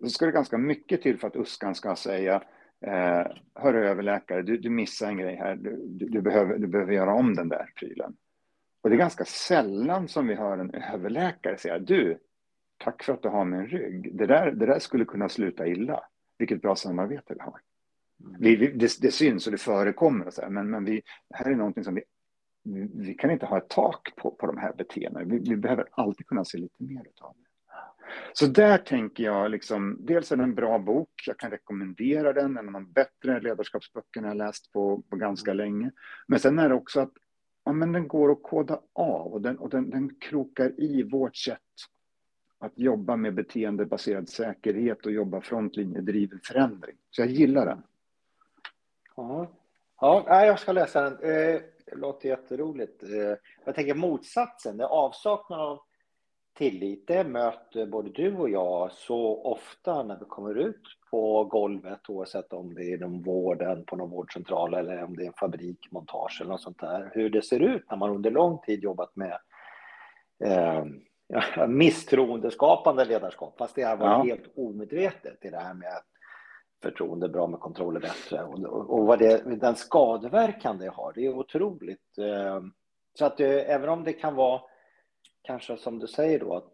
Då 0.00 0.08
ska 0.08 0.26
det 0.26 0.32
ganska 0.32 0.58
mycket 0.58 1.02
till 1.02 1.18
för 1.18 1.28
att 1.28 1.36
Uskan 1.36 1.74
ska 1.74 1.96
säga 1.96 2.42
eh, 2.86 3.26
Hör 3.54 3.74
överläkare, 3.74 4.42
du, 4.42 4.58
du 4.58 4.70
missar 4.70 5.08
en 5.08 5.18
grej 5.18 5.36
här. 5.36 5.56
Du, 5.56 5.86
du, 5.86 6.08
du, 6.08 6.20
behöver, 6.20 6.58
du 6.58 6.66
behöver 6.66 6.92
göra 6.92 7.14
om 7.14 7.34
den 7.34 7.48
där 7.48 7.72
prylen. 7.76 8.16
Och 8.82 8.90
det 8.90 8.96
är 8.96 8.98
ganska 8.98 9.24
sällan 9.24 10.08
som 10.08 10.26
vi 10.26 10.34
hör 10.34 10.58
en 10.58 10.74
överläkare 10.74 11.58
säga 11.58 11.78
Du, 11.78 12.18
tack 12.84 13.02
för 13.02 13.12
att 13.12 13.22
du 13.22 13.28
har 13.28 13.44
min 13.44 13.66
rygg. 13.66 14.16
Det 14.16 14.26
där, 14.26 14.50
det 14.52 14.66
där 14.66 14.78
skulle 14.78 15.04
kunna 15.04 15.28
sluta 15.28 15.66
illa. 15.66 16.00
Vilket 16.38 16.62
bra 16.62 16.76
samarbete 16.76 17.34
vi 17.34 17.40
har. 17.40 17.60
Vi, 18.38 18.56
vi, 18.56 18.66
det, 18.66 19.00
det 19.00 19.10
syns 19.10 19.46
och 19.46 19.52
det 19.52 19.58
förekommer, 19.58 20.26
och 20.26 20.34
så 20.34 20.42
här, 20.42 20.48
men, 20.48 20.70
men 20.70 20.84
vi, 20.84 21.02
det 21.28 21.36
här 21.36 21.50
är 21.50 21.56
någonting 21.56 21.84
som 21.84 21.94
vi, 21.94 22.02
vi, 22.64 22.90
vi 22.94 23.14
kan 23.14 23.30
inte 23.30 23.46
ha 23.46 23.58
ett 23.58 23.68
tak 23.68 24.16
på, 24.16 24.30
på 24.30 24.46
de 24.46 24.58
här 24.58 24.72
beteendena. 24.72 25.24
Vi, 25.24 25.38
vi 25.38 25.56
behöver 25.56 25.88
alltid 25.90 26.26
kunna 26.26 26.44
se 26.44 26.58
lite 26.58 26.82
mer 26.82 27.04
av 27.20 27.34
det. 27.36 27.48
Så 28.32 28.46
där 28.46 28.78
tänker 28.78 29.24
jag, 29.24 29.50
liksom, 29.50 29.96
dels 30.00 30.32
är 30.32 30.36
det 30.36 30.42
en 30.42 30.54
bra 30.54 30.78
bok, 30.78 31.10
jag 31.26 31.38
kan 31.38 31.50
rekommendera 31.50 32.32
den, 32.32 32.56
en 32.56 32.66
av 32.66 32.72
de 32.72 32.92
bättre 32.92 33.40
ledarskapsböckerna 33.40 34.28
jag 34.28 34.36
läst 34.36 34.72
på, 34.72 35.02
på 35.10 35.16
ganska 35.16 35.52
länge. 35.52 35.90
Men 36.28 36.38
sen 36.38 36.58
är 36.58 36.68
det 36.68 36.74
också 36.74 37.00
att 37.00 37.12
ja, 37.64 37.72
men 37.72 37.92
den 37.92 38.08
går 38.08 38.32
att 38.32 38.42
koda 38.42 38.80
av 38.92 39.32
och 39.32 39.42
den, 39.42 39.58
och 39.58 39.70
den, 39.70 39.90
den 39.90 40.14
krokar 40.20 40.80
i 40.80 41.02
vårt 41.02 41.36
sätt 41.36 41.58
att 42.62 42.78
jobba 42.78 43.16
med 43.16 43.34
beteendebaserad 43.34 44.28
säkerhet 44.28 45.06
och 45.06 45.12
jobba 45.12 45.40
frontlinjedriven 45.40 46.40
förändring. 46.44 46.96
Så 47.10 47.22
jag 47.22 47.28
gillar 47.28 47.66
den. 47.66 47.82
Ja, 49.16 49.46
ja 50.00 50.46
jag 50.46 50.58
ska 50.58 50.72
läsa 50.72 51.00
den. 51.00 51.12
Eh, 51.12 51.60
det 51.86 51.96
låter 51.96 52.28
jätteroligt. 52.28 53.02
Eh, 53.02 53.36
jag 53.64 53.74
tänker 53.74 53.94
motsatsen, 53.94 54.76
det 54.76 54.86
avsaknad 54.86 55.60
av 55.60 55.78
tillit. 56.54 57.06
Det 57.06 57.24
möter 57.24 57.86
både 57.86 58.10
du 58.10 58.36
och 58.36 58.50
jag 58.50 58.92
så 58.92 59.42
ofta 59.42 60.02
när 60.02 60.18
vi 60.18 60.24
kommer 60.24 60.54
ut 60.54 60.82
på 61.10 61.44
golvet, 61.44 62.00
oavsett 62.08 62.52
om 62.52 62.74
det 62.74 62.84
är 62.84 62.94
inom 62.94 63.22
vården, 63.22 63.84
på 63.84 63.96
någon 63.96 64.10
vårdcentral 64.10 64.74
eller 64.74 65.04
om 65.04 65.16
det 65.16 65.22
är 65.22 65.26
en 65.26 65.32
fabrik, 65.32 65.88
montage 65.90 66.38
eller 66.40 66.50
något 66.50 66.62
sånt 66.62 66.80
där. 66.80 67.10
Hur 67.14 67.30
det 67.30 67.42
ser 67.42 67.60
ut 67.60 67.90
när 67.90 67.96
man 67.96 68.10
under 68.10 68.30
lång 68.30 68.58
tid 68.58 68.82
jobbat 68.82 69.16
med 69.16 69.38
eh, 70.44 70.84
ja, 71.56 71.66
misstroendeskapande 71.66 73.04
ledarskap, 73.04 73.58
fast 73.58 73.74
det 73.74 73.82
har 73.82 73.96
varit 73.96 74.28
Ja. 74.28 74.34
helt 74.34 74.52
omedvetet 74.56 75.44
i 75.44 75.50
det 75.50 75.58
här 75.58 75.74
med 75.74 75.88
att 75.88 76.06
förtroende, 76.82 77.28
bra 77.28 77.46
med 77.46 77.60
kontroll 77.60 77.96
är 77.96 78.00
bättre. 78.00 78.42
Och, 78.44 78.90
och 78.90 79.06
vad 79.06 79.18
det, 79.18 79.56
den 79.56 79.76
skadeverkan 79.76 80.78
det 80.78 80.88
har, 80.88 81.12
det 81.14 81.26
är 81.26 81.34
otroligt. 81.38 82.18
Eh, 82.18 82.60
så 83.18 83.24
att 83.24 83.36
det, 83.36 83.64
även 83.64 83.88
om 83.88 84.04
det 84.04 84.12
kan 84.12 84.34
vara, 84.34 84.60
kanske 85.42 85.76
som 85.76 85.98
du 85.98 86.06
säger 86.06 86.38
då, 86.38 86.54
att 86.54 86.72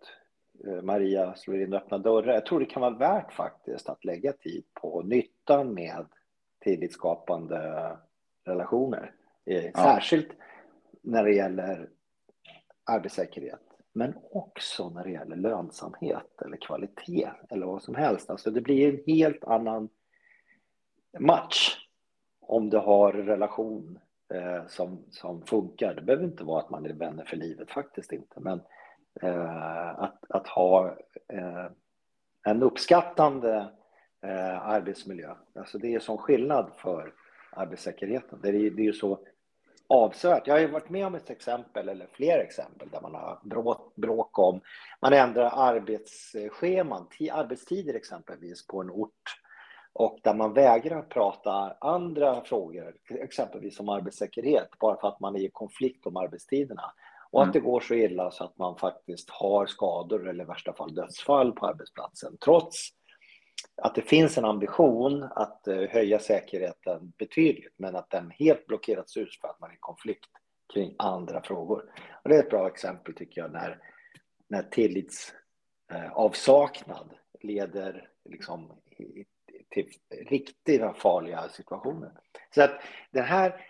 eh, 0.66 0.82
Maria 0.82 1.34
slår 1.34 1.60
in 1.60 1.74
öppna 1.74 1.98
dörrar. 1.98 2.34
Jag 2.34 2.46
tror 2.46 2.60
det 2.60 2.66
kan 2.66 2.82
vara 2.82 2.94
värt 2.98 3.32
faktiskt 3.32 3.88
att 3.88 4.04
lägga 4.04 4.32
tid 4.32 4.64
på 4.74 5.02
nyttan 5.02 5.74
med 5.74 6.06
tillitsskapande 6.60 7.96
relationer. 8.44 9.12
Eh, 9.44 9.64
ja. 9.64 9.70
Särskilt 9.74 10.28
när 11.02 11.24
det 11.24 11.34
gäller 11.34 11.88
arbetssäkerhet, 12.84 13.60
men 13.98 14.14
också 14.30 14.90
när 14.90 15.04
det 15.04 15.10
gäller 15.10 15.36
lönsamhet 15.36 16.42
eller 16.42 16.56
kvalitet 16.56 17.30
eller 17.50 17.66
vad 17.66 17.82
som 17.82 17.94
helst. 17.94 18.30
Alltså 18.30 18.50
det 18.50 18.60
blir 18.60 18.88
en 18.88 19.02
helt 19.06 19.44
annan 19.44 19.88
match 21.18 21.76
om 22.40 22.70
du 22.70 22.78
har 22.78 23.12
en 23.12 23.26
relation 23.26 23.98
eh, 24.34 24.66
som, 24.66 25.04
som 25.10 25.42
funkar. 25.42 25.94
Det 25.94 26.02
behöver 26.02 26.24
inte 26.24 26.44
vara 26.44 26.60
att 26.62 26.70
man 26.70 26.86
är 26.86 26.92
vänner 26.92 27.24
för 27.24 27.36
livet, 27.36 27.70
faktiskt 27.70 28.12
inte. 28.12 28.40
Men 28.40 28.60
eh, 29.22 30.00
att, 30.00 30.24
att 30.28 30.48
ha 30.48 30.96
eh, 31.28 31.66
en 32.46 32.62
uppskattande 32.62 33.70
eh, 34.22 34.68
arbetsmiljö, 34.68 35.34
alltså 35.54 35.78
det 35.78 35.94
är 35.94 36.00
som 36.00 36.18
skillnad 36.18 36.72
för 36.76 37.12
arbetssäkerheten. 37.52 38.38
Det 38.42 38.48
är, 38.48 38.52
det 38.52 38.82
är 38.82 38.86
ju 38.86 38.92
så 38.92 39.18
avsevärt. 39.88 40.46
Jag 40.46 40.54
har 40.54 40.60
ju 40.60 40.66
varit 40.66 40.90
med 40.90 41.06
om 41.06 41.14
ett 41.14 41.30
exempel, 41.30 41.88
eller 41.88 42.06
fler 42.12 42.38
exempel, 42.38 42.88
där 42.90 43.00
man 43.00 43.14
har 43.14 43.38
bråk, 43.42 43.94
bråk 43.94 44.38
om... 44.38 44.60
Man 45.00 45.12
ändrar 45.12 45.50
arbetsscheman, 45.54 47.06
arbetstider 47.32 47.94
exempelvis, 47.94 48.66
på 48.66 48.80
en 48.80 48.90
ort 48.90 49.40
och 49.92 50.18
där 50.22 50.34
man 50.34 50.52
vägrar 50.52 51.02
prata 51.02 51.76
andra 51.80 52.40
frågor, 52.44 52.94
exempelvis 53.10 53.80
om 53.80 53.88
arbetssäkerhet, 53.88 54.68
bara 54.78 55.00
för 55.00 55.08
att 55.08 55.20
man 55.20 55.36
är 55.36 55.40
i 55.40 55.50
konflikt 55.52 56.06
om 56.06 56.16
arbetstiderna. 56.16 56.92
Och 57.30 57.40
att 57.42 57.46
mm. 57.46 57.52
det 57.52 57.60
går 57.60 57.80
så 57.80 57.94
illa 57.94 58.30
så 58.30 58.44
att 58.44 58.58
man 58.58 58.76
faktiskt 58.76 59.30
har 59.30 59.66
skador 59.66 60.28
eller 60.28 60.44
i 60.44 60.46
värsta 60.46 60.72
fall 60.72 60.94
dödsfall 60.94 61.52
på 61.52 61.66
arbetsplatsen, 61.66 62.36
trots 62.44 62.76
att 63.82 63.94
det 63.94 64.02
finns 64.02 64.38
en 64.38 64.44
ambition 64.44 65.22
att 65.22 65.68
eh, 65.68 65.80
höja 65.80 66.18
säkerheten 66.18 67.12
betydligt, 67.18 67.74
men 67.76 67.96
att 67.96 68.10
den 68.10 68.30
helt 68.30 68.66
blockerats 68.66 69.16
ut 69.16 69.34
för 69.34 69.48
att 69.48 69.60
man 69.60 69.70
är 69.70 69.74
i 69.74 69.78
konflikt 69.80 70.30
kring 70.74 70.94
andra 70.98 71.42
frågor. 71.42 71.84
Och 72.22 72.28
det 72.28 72.36
är 72.36 72.42
ett 72.42 72.50
bra 72.50 72.68
exempel 72.68 73.14
tycker 73.14 73.40
jag 73.40 73.52
när, 73.52 73.78
när 74.48 74.62
tillitsavsaknad 74.62 77.12
eh, 77.12 77.18
leder 77.40 78.08
liksom 78.24 78.72
till 79.70 79.88
riktigt 80.10 80.82
farliga 80.96 81.48
situationer. 81.48 82.12
Så 82.54 82.62
att 82.62 82.80
den 83.10 83.24
här 83.24 83.66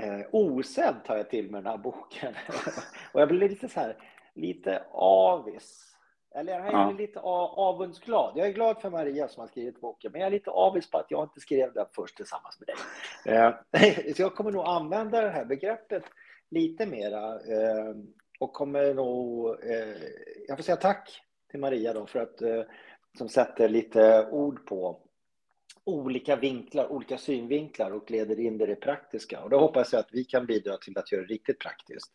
eh, 0.00 0.20
osedd 0.32 1.04
tar 1.04 1.16
jag 1.16 1.30
till 1.30 1.50
med 1.50 1.64
den 1.64 1.70
här 1.70 1.78
boken. 1.78 2.34
och 3.12 3.20
jag 3.20 3.28
blir 3.28 3.48
lite 3.48 3.68
så 3.68 3.80
här, 3.80 3.96
lite 4.34 4.82
avis. 4.92 5.89
Eller 6.34 6.52
jag 6.52 6.66
är 6.66 6.72
ja. 6.72 6.90
lite 6.90 7.20
avundsglad. 7.20 8.32
Jag 8.36 8.46
är 8.46 8.52
glad 8.52 8.80
för 8.80 8.90
Maria 8.90 9.28
som 9.28 9.40
har 9.40 9.48
skrivit 9.48 9.80
boken, 9.80 10.12
men 10.12 10.20
jag 10.20 10.26
är 10.26 10.30
lite 10.30 10.50
avis 10.50 10.90
på 10.90 10.98
att 10.98 11.10
jag 11.10 11.24
inte 11.24 11.40
skrev 11.40 11.72
den 11.72 11.86
först 11.92 12.16
tillsammans 12.16 12.60
med 12.60 12.68
dig. 12.68 13.36
Eh, 13.36 14.12
så 14.16 14.22
jag 14.22 14.34
kommer 14.34 14.50
nog 14.50 14.64
använda 14.66 15.20
det 15.20 15.30
här 15.30 15.44
begreppet 15.44 16.04
lite 16.50 16.86
mera 16.86 17.34
eh, 17.34 17.94
och 18.38 18.52
kommer 18.52 18.94
nog... 18.94 19.48
Eh, 19.48 19.96
jag 20.48 20.58
får 20.58 20.62
säga 20.62 20.76
tack 20.76 21.22
till 21.50 21.60
Maria 21.60 21.92
då 21.92 22.06
för 22.06 22.18
att 22.18 22.42
som 23.18 23.28
sätter 23.28 23.68
lite 23.68 24.28
ord 24.30 24.66
på 24.66 25.00
olika 25.84 26.36
vinklar, 26.36 26.92
olika 26.92 27.18
synvinklar 27.18 27.90
och 27.90 28.10
leder 28.10 28.40
in 28.40 28.58
det, 28.58 28.66
det 28.66 28.76
praktiska. 28.76 29.40
Och 29.42 29.50
då 29.50 29.58
hoppas 29.58 29.92
jag 29.92 30.00
att 30.00 30.12
vi 30.12 30.24
kan 30.24 30.46
bidra 30.46 30.76
till 30.76 30.98
att 30.98 31.12
göra 31.12 31.22
det 31.22 31.34
riktigt 31.34 31.58
praktiskt. 31.58 32.12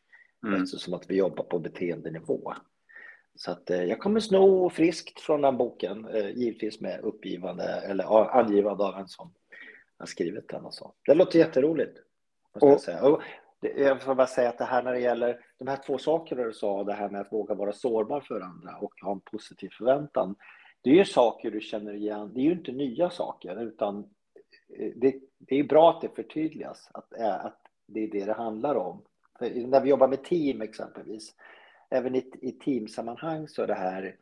Mm. 0.48 0.64
Eftersom 0.64 0.94
att 0.94 1.10
vi 1.10 1.16
jobbar 1.16 1.44
på 1.44 1.60
beteendenivå. 1.60 2.54
Så 3.36 3.52
att 3.52 3.70
eh, 3.70 3.84
jag 3.84 4.00
kommer 4.00 4.20
sno 4.20 4.70
friskt 4.70 5.20
från 5.20 5.42
den 5.42 5.58
boken, 5.58 6.08
eh, 6.08 6.30
givetvis 6.30 6.82
med 6.82 7.00
uppgivande 7.00 7.64
eller 7.64 8.38
angivande 8.38 8.84
av 8.84 8.96
en 8.96 9.08
som 9.08 9.34
har 9.98 10.06
skrivit 10.06 10.50
den 10.50 10.66
och 10.66 10.74
så. 10.74 10.94
Det 11.06 11.14
låter 11.14 11.40
jätteroligt. 11.40 11.98
Måste 12.54 12.66
och, 12.66 12.72
jag, 12.72 12.82
säga. 12.82 13.04
Och 13.04 13.22
jag 13.78 14.02
får 14.02 14.16
bara 14.16 14.28
säga 14.28 14.50
att 14.50 14.58
det 14.58 14.66
här 14.66 14.84
när 14.84 14.92
det 14.92 15.00
gäller 15.00 15.40
de 15.58 15.68
här 15.68 15.80
två 15.86 15.98
sakerna 15.98 16.44
du 16.44 16.54
sa, 16.54 16.84
det 16.84 16.94
här 16.94 17.10
med 17.10 17.22
att 17.22 17.32
våga 17.34 17.56
vara 17.56 17.74
sårbar 17.74 18.22
för 18.22 18.42
andra 18.42 18.78
och 18.78 18.94
ha 19.02 19.12
en 19.12 19.20
positiv 19.20 19.70
förväntan. 19.78 20.36
Det 20.82 20.90
är 20.90 20.94
ju 20.94 21.06
saker 21.06 21.52
du 21.52 21.62
känner 21.62 21.94
igen. 21.94 22.32
Det 22.34 22.40
är 22.40 22.44
ju 22.44 22.52
inte 22.52 22.72
nya 22.72 23.10
saker, 23.10 23.64
utan 23.64 23.98
eh, 24.80 24.92
det, 24.96 25.16
det 25.38 25.60
är 25.60 25.64
bra 25.64 25.90
att 25.90 26.02
det 26.02 26.16
förtydligas 26.16 26.90
att, 26.94 27.14
att 27.20 27.62
det 27.88 28.04
är 28.04 28.12
det 28.12 28.26
det 28.26 28.34
handlar 28.34 28.76
om. 28.76 29.02
För 29.40 29.68
när 29.68 29.82
vi 29.82 29.90
jobbar 29.90 30.08
med 30.08 30.24
team 30.24 30.62
exempelvis, 30.62 31.36
även 31.96 32.16
i, 32.16 32.32
i 32.42 32.52
teamsammanhang 32.52 33.48
så 33.48 33.64
är 33.64 33.68
det 33.68 33.74
här 33.74 34.16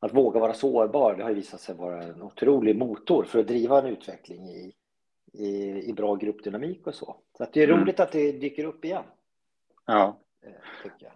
att 0.00 0.14
våga 0.14 0.40
vara 0.40 0.54
sårbar, 0.54 1.14
det 1.14 1.22
har 1.22 1.32
visat 1.32 1.60
sig 1.60 1.74
vara 1.74 2.02
en 2.02 2.22
otrolig 2.22 2.76
motor 2.76 3.24
för 3.24 3.38
att 3.38 3.46
driva 3.46 3.78
en 3.78 3.86
utveckling 3.86 4.48
i, 4.48 4.74
i, 5.32 5.82
i 5.88 5.92
bra 5.92 6.14
gruppdynamik 6.14 6.86
och 6.86 6.94
så. 6.94 7.16
Så 7.36 7.42
att 7.42 7.52
det 7.52 7.62
är 7.62 7.68
mm. 7.68 7.80
roligt 7.80 8.00
att 8.00 8.12
det 8.12 8.32
dyker 8.32 8.64
upp 8.64 8.84
igen. 8.84 9.04
Ja. 9.86 10.18
Eh, 10.42 10.52
tycker 10.82 11.06
jag. 11.06 11.12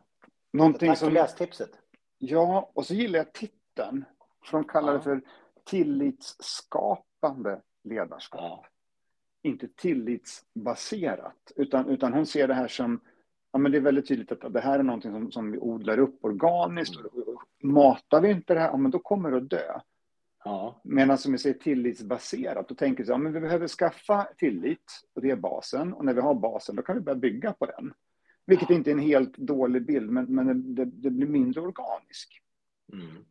Någonting 0.50 0.88
tack 0.88 0.98
för 0.98 1.10
lästipset. 1.10 1.70
Ja, 2.18 2.70
och 2.74 2.86
så 2.86 2.94
gillar 2.94 3.18
jag 3.18 3.32
titeln. 3.32 4.04
För 4.44 4.58
de 4.58 4.64
kallar 4.64 4.92
ja. 4.92 4.98
det 4.98 5.04
för 5.04 5.20
tillitsskapande 5.64 7.60
ledarskap. 7.84 8.40
Ja. 8.40 8.66
Inte 9.42 9.68
tillitsbaserat, 9.68 11.52
utan, 11.56 11.88
utan 11.88 12.12
hon 12.12 12.26
ser 12.26 12.48
det 12.48 12.54
här 12.54 12.68
som 12.68 13.00
ja, 13.56 13.60
men 13.60 13.72
det 13.72 13.78
är 13.78 13.82
väldigt 13.82 14.08
tydligt 14.08 14.32
att 14.32 14.52
det 14.52 14.60
här 14.60 14.78
är 14.78 14.82
någonting 14.82 15.12
som, 15.12 15.32
som 15.32 15.52
vi 15.52 15.58
odlar 15.58 15.98
upp 15.98 16.24
organiskt. 16.24 16.96
Mm. 16.96 17.74
Matar 17.74 18.20
vi 18.20 18.30
inte 18.30 18.54
det 18.54 18.60
här, 18.60 18.68
ja, 18.68 18.76
men 18.76 18.90
då 18.90 18.98
kommer 18.98 19.30
det 19.30 19.36
att 19.36 19.50
dö. 19.50 19.80
Ja. 20.44 20.80
Medan 20.84 21.18
som 21.18 21.32
vi 21.32 21.38
säger 21.38 21.58
tillitsbaserat, 21.58 22.68
då 22.68 22.74
tänker 22.74 23.04
vi 23.04 23.12
att 23.12 23.22
ja, 23.22 23.28
vi 23.30 23.40
behöver 23.40 23.68
skaffa 23.68 24.28
tillit 24.36 24.84
och 25.14 25.22
det 25.22 25.30
är 25.30 25.36
basen. 25.36 25.92
Och 25.92 26.04
när 26.04 26.14
vi 26.14 26.20
har 26.20 26.34
basen, 26.34 26.76
då 26.76 26.82
kan 26.82 26.96
vi 26.96 27.00
börja 27.00 27.18
bygga 27.18 27.52
på 27.52 27.66
den. 27.66 27.92
Vilket 28.46 28.70
ja. 28.70 28.76
inte 28.76 28.90
är 28.90 28.92
en 28.92 28.98
helt 28.98 29.36
dålig 29.36 29.86
bild, 29.86 30.10
men, 30.10 30.24
men 30.24 30.74
det, 30.74 30.84
det 30.84 31.10
blir 31.10 31.26
mindre 31.26 31.60
organiskt. 31.60 32.32
Mm. 32.92 33.24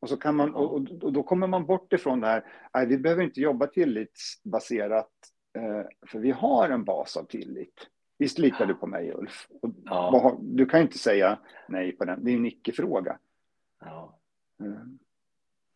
Och, 0.00 0.08
så 0.08 0.16
kan 0.16 0.36
man, 0.36 0.54
och, 0.54 0.74
och, 0.74 1.12
då 1.12 1.22
kommer 1.22 1.46
man 1.46 1.66
bort 1.66 1.92
ifrån 1.92 2.20
det 2.20 2.26
här, 2.26 2.44
nej, 2.74 2.86
vi 2.86 2.98
behöver 2.98 3.22
inte 3.22 3.40
jobba 3.40 3.66
tillitsbaserat, 3.66 5.10
eh, 5.58 5.82
för 6.06 6.18
vi 6.18 6.30
har 6.30 6.68
en 6.68 6.84
bas 6.84 7.16
av 7.16 7.24
tillit. 7.24 7.88
Visst 8.18 8.38
litar 8.38 8.66
du 8.66 8.74
på 8.74 8.86
mig, 8.86 9.12
Ulf? 9.12 9.48
Ja. 9.84 10.38
Du 10.40 10.66
kan 10.66 10.80
inte 10.80 10.98
säga 10.98 11.38
nej 11.68 11.92
på 11.92 12.04
den. 12.04 12.24
Det 12.24 12.30
är 12.30 12.36
en 12.36 12.46
icke-fråga. 12.46 13.18
Ja. 13.80 14.18
Mm. 14.60 14.98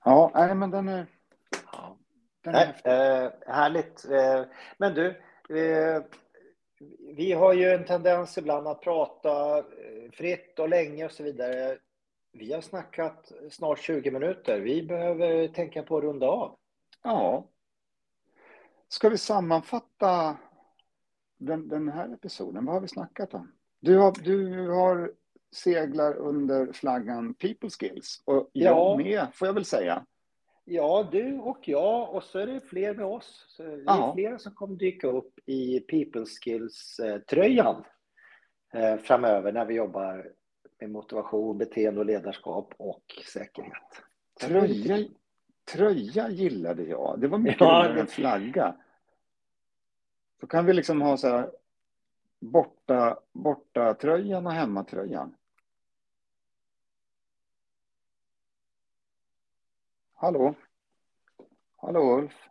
Ja, 0.05 0.31
nej, 0.35 0.55
men 0.55 0.71
den 0.71 0.89
är... 0.89 1.07
Ja. 1.73 1.99
Den 2.45 2.55
är 2.55 2.81
nej, 2.85 2.95
eh, 2.95 3.31
härligt. 3.47 4.05
Eh, 4.11 4.45
men 4.79 4.95
du, 4.95 5.07
eh, 5.59 6.03
vi 7.17 7.33
har 7.33 7.53
ju 7.53 7.71
en 7.71 7.85
tendens 7.85 8.39
ibland 8.39 8.69
att 8.69 8.81
prata 8.81 9.65
fritt 10.13 10.59
och 10.59 10.69
länge 10.69 11.05
och 11.05 11.11
så 11.11 11.23
vidare. 11.23 11.79
Vi 12.33 12.53
har 12.53 12.61
snackat 12.61 13.33
snart 13.51 13.79
20 13.79 14.11
minuter. 14.11 14.61
Vi 14.61 14.83
behöver 14.83 15.49
tänka 15.49 15.83
på 15.83 15.97
att 15.97 16.05
runda 16.05 16.27
av. 16.27 16.57
Ja. 17.03 17.47
Ska 18.89 19.09
vi 19.09 19.19
sammanfatta 19.19 20.37
den, 21.39 21.69
den 21.69 21.89
här 21.89 22.15
episoden, 22.15 22.65
vad 22.65 22.75
har 22.75 22.81
vi 22.81 22.89
snackat 22.89 23.35
om? 23.35 23.53
Du 23.81 23.97
har, 23.97 24.13
du 24.25 24.69
har 24.69 25.13
seglar 25.55 26.17
under 26.17 26.73
flaggan 26.73 27.35
People 27.35 27.71
Skills 27.71 28.23
och 28.25 28.51
jag 28.53 28.77
ja. 28.77 28.97
med, 28.97 29.27
får 29.33 29.49
jag 29.49 29.53
väl 29.55 29.65
säga. 29.65 30.07
Ja, 30.65 31.09
du 31.13 31.39
och 31.39 31.69
jag 31.69 32.15
och 32.15 32.23
så 32.23 32.39
är 32.39 32.47
det 32.47 32.61
fler 32.61 32.95
med 32.95 33.07
oss. 33.07 33.45
Så 33.49 33.63
det 33.63 33.73
är 33.73 33.83
ja. 33.87 34.13
flera 34.15 34.39
som 34.39 34.55
kommer 34.55 34.77
dyka 34.77 35.07
upp 35.07 35.39
i 35.47 35.81
People 35.81 36.25
Skills-tröjan 36.27 37.85
eh, 38.75 38.97
framöver 38.97 39.53
när 39.53 39.65
vi 39.65 39.75
jobbar 39.75 40.33
med 40.81 40.91
motivation, 40.91 41.59
beteende 41.59 42.01
och 42.01 42.07
ledarskap 42.07 42.75
och 42.77 43.05
säkerhet. 43.33 44.03
Tröja, 44.41 45.09
tröja 45.73 46.29
gillade 46.31 46.83
jag. 46.83 47.21
Det 47.21 47.29
var 47.29 47.39
mycket 47.39 47.61
ja, 47.61 47.67
roligare 47.67 48.01
än 48.01 48.07
flagga. 48.07 48.75
Så 50.41 50.47
kan 50.47 50.67
vi 50.67 50.73
liksom 50.73 51.03
ha 51.03 51.17
så 51.17 51.29
här 51.29 51.51
borta, 52.39 53.19
borta 53.33 53.95
tröjan 53.95 54.47
och 54.47 54.53
hemmatröjan. 54.53 55.35
Hallå? 60.15 60.55
Hallå 61.77 62.19
Ulf? 62.19 62.49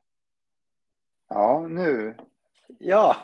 Ja, 1.28 1.68
nu. 1.70 2.16
Ja, 2.80 3.16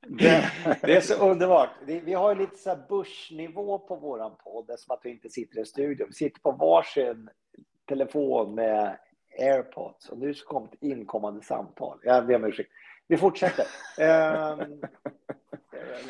det, 0.00 0.52
det 0.82 0.96
är 0.96 1.00
så 1.00 1.30
underbart. 1.30 1.70
Vi 1.86 2.14
har 2.14 2.34
lite 2.34 2.56
så 2.56 2.70
här 2.70 2.84
börsnivå 2.88 3.78
på 3.78 3.96
våran 3.96 4.36
podd. 4.36 4.66
Det 4.66 4.72
är 4.72 4.76
som 4.76 4.94
att 4.94 5.00
vi 5.04 5.10
inte 5.10 5.28
sitter 5.28 5.56
i 5.56 5.60
en 5.60 5.66
studio. 5.66 6.06
Vi 6.06 6.12
sitter 6.12 6.40
på 6.40 6.52
varsin 6.52 7.30
telefon 7.84 8.54
med 8.54 8.98
airpods 9.38 10.08
och 10.08 10.18
nu 10.18 10.34
kom 10.34 10.64
ett 10.64 10.82
inkommande 10.82 11.42
samtal. 11.42 12.00
Jag 12.02 12.26
ber 12.26 12.36
om 12.36 12.44
ursäkt. 12.44 12.70
Vi 13.12 13.18
fortsätter. 13.18 13.66
um, 14.60 14.82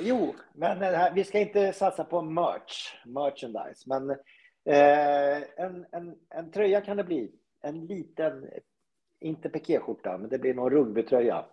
jo, 0.00 0.34
men 0.52 0.78
här, 0.78 1.12
vi 1.14 1.24
ska 1.24 1.38
inte 1.38 1.72
satsa 1.72 2.04
på 2.04 2.22
merch, 2.22 2.96
merchandise, 3.06 3.84
men 3.86 4.10
uh, 4.10 5.42
en, 5.56 5.86
en, 5.92 6.18
en 6.28 6.50
tröja 6.50 6.80
kan 6.80 6.96
det 6.96 7.04
bli. 7.04 7.32
En 7.62 7.86
liten, 7.86 8.48
inte 9.20 9.48
pikéskjorta, 9.48 10.18
men 10.18 10.30
det 10.30 10.38
blir 10.38 10.54
någon 10.54 10.70
rugbytröja. 10.70 11.44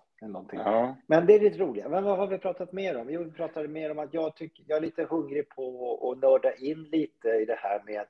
Ja. 0.52 0.96
Men 1.08 1.26
det 1.26 1.36
är 1.36 1.40
lite 1.40 1.58
roligt. 1.58 1.90
Men 1.90 2.04
vad 2.04 2.18
har 2.18 2.28
vi 2.28 2.38
pratat 2.38 2.72
mer 2.72 2.98
om? 2.98 3.10
Jo, 3.10 3.24
vi 3.24 3.32
pratade 3.32 3.68
mer 3.68 3.92
om 3.92 4.00
att 4.00 4.14
jag, 4.14 4.36
tycker, 4.36 4.64
jag 4.68 4.78
är 4.78 4.82
lite 4.82 5.04
hungrig 5.04 5.50
på 5.50 6.12
att 6.12 6.22
nörda 6.22 6.56
in 6.56 6.84
lite 6.84 7.30
i 7.30 7.46
det 7.46 7.58
här 7.60 7.84
med 7.86 8.06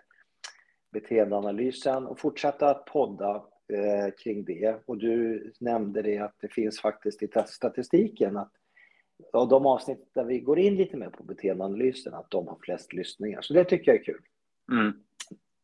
beteendeanalysen 0.92 2.08
och 2.08 2.20
fortsätta 2.20 2.70
att 2.70 2.86
podda 2.86 3.44
eh, 3.70 4.14
kring 4.24 4.44
det. 4.44 4.80
Och 4.86 4.98
du 4.98 5.52
nämnde 5.60 6.02
det 6.02 6.18
att 6.18 6.36
det 6.40 6.54
finns 6.54 6.82
faktiskt 6.82 7.24
i 7.24 7.30
statistiken 7.48 8.38
att 8.38 8.52
av 9.34 9.48
de 9.48 9.66
avsnitt 9.66 10.10
där 10.14 10.24
vi 10.24 10.40
går 10.40 10.60
in 10.60 10.76
lite 10.76 10.98
mer 10.98 11.10
på 11.10 11.24
beteendeanalysen, 11.24 12.14
att 12.14 12.32
de 12.32 12.48
har 12.48 12.58
flest 12.62 12.94
lyssningar. 12.94 13.42
Så 13.42 13.54
det 13.54 13.66
tycker 13.66 13.92
jag 13.92 14.00
är 14.00 14.04
kul. 14.04 14.22
Mm. 14.72 15.04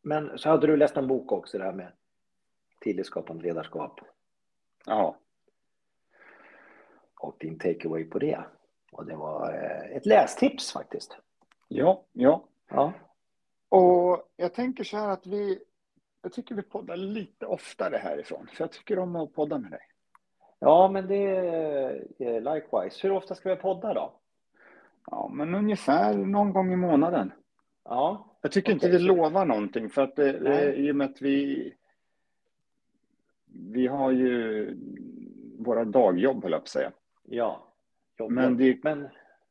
Men 0.02 0.38
så 0.38 0.50
hade 0.50 0.68
du 0.68 0.78
läst 0.78 0.98
en 0.98 1.08
bok 1.08 1.32
också, 1.32 1.58
det 1.58 1.64
här 1.64 1.74
med 1.74 1.92
tillitsskapande 2.82 3.44
ledarskap. 3.44 4.00
Ja. 4.86 5.18
Och 7.20 7.36
din 7.40 7.60
takeaway 7.60 8.04
på 8.04 8.20
det. 8.20 8.44
Och 8.92 9.06
det 9.06 9.16
var 9.16 9.54
eh, 9.54 9.98
ett 9.98 10.06
lästips 10.06 10.72
faktiskt. 10.72 11.18
Ja, 11.68 12.04
ja. 12.12 12.46
ja. 12.70 12.94
Och 13.70 14.34
jag 14.36 14.54
tänker 14.54 14.84
så 14.84 14.98
här 14.98 15.10
att 15.10 15.28
vi, 15.28 15.60
jag 16.26 16.34
tycker 16.34 16.56
vi 16.56 16.62
poddar 16.62 16.98
lite 16.98 17.46
oftare 17.46 17.98
härifrån, 17.98 18.48
för 18.54 18.64
jag 18.64 18.72
tycker 18.72 19.00
om 19.00 19.16
att 19.16 19.34
podda 19.34 19.58
med 19.58 19.72
dig. 19.72 19.80
Ja, 20.60 20.90
men 20.92 21.08
det 21.08 21.26
är 22.18 22.54
likewise. 22.54 23.08
Hur 23.08 23.12
ofta 23.12 23.36
ska 23.36 23.50
vi 23.50 23.56
podda 23.56 23.94
då? 23.94 24.14
Ja, 25.12 25.32
men 25.34 25.56
ungefär 25.56 26.14
någon 26.14 26.54
gång 26.54 26.74
i 26.74 26.76
månaden. 26.76 27.32
Ja. 27.84 28.38
Jag 28.42 28.52
tycker 28.52 28.76
okay. 28.76 28.90
inte 28.90 28.98
vi 28.98 29.04
lovar 29.04 29.46
någonting, 29.46 29.90
för 29.90 30.02
att 30.02 30.16
det, 30.16 30.32
det, 30.32 30.76
i 30.76 30.92
och 30.92 30.96
med 30.96 31.10
att 31.10 31.22
vi 31.22 31.74
vi 33.46 33.88
har 33.88 34.12
ju 34.12 34.78
våra 35.60 35.86
dagjobb, 35.86 36.44
höll 36.44 36.52
jag 36.52 36.62
på 36.62 36.64
att 36.64 36.68
säga. 36.68 36.92
Ja, 37.24 37.74
men, 38.30 38.58
det... 38.58 38.84
men 38.84 39.08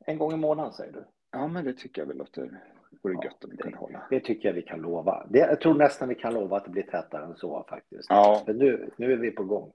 en 0.07 0.19
gång 0.19 0.33
i 0.33 0.37
månaden 0.37 0.73
säger 0.73 0.93
du? 0.93 1.05
Ja, 1.31 1.49
men 1.49 1.65
det 1.65 1.73
tycker 1.73 2.03
jag 2.03 2.07
väl 2.07 2.17
låter 2.17 2.61
vore 3.05 3.25
gött 3.25 3.45
om 3.45 3.51
vi 3.51 3.57
kunde 3.57 3.79
hålla. 3.79 4.03
Det 4.11 4.21
tycker 4.21 4.49
jag 4.49 4.55
vi 4.55 4.63
kan 4.63 4.81
lova. 4.81 5.27
Det, 5.31 5.39
jag 5.39 5.61
tror 5.61 5.75
nästan 5.75 6.09
vi 6.09 6.15
kan 6.15 6.35
lova 6.35 6.57
att 6.57 6.65
det 6.65 6.71
blir 6.71 6.83
tätare 6.83 7.25
än 7.25 7.37
så 7.37 7.65
faktiskt. 7.69 8.07
Ja. 8.09 8.43
Men 8.47 8.57
nu, 8.57 8.91
nu 8.97 9.13
är 9.13 9.17
vi 9.17 9.31
på 9.31 9.45
gång. 9.45 9.73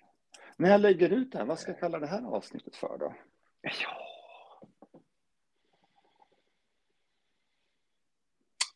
När 0.58 0.70
jag 0.70 0.82
lägger 0.82 1.10
ut 1.10 1.32
det 1.32 1.38
här, 1.38 1.46
vad 1.46 1.60
ska 1.60 1.72
jag 1.72 1.80
kalla 1.80 2.00
det 2.00 2.08
här 2.08 2.36
avsnittet 2.36 2.76
för 2.76 2.98
då? 2.98 3.14
Ja. 3.62 3.72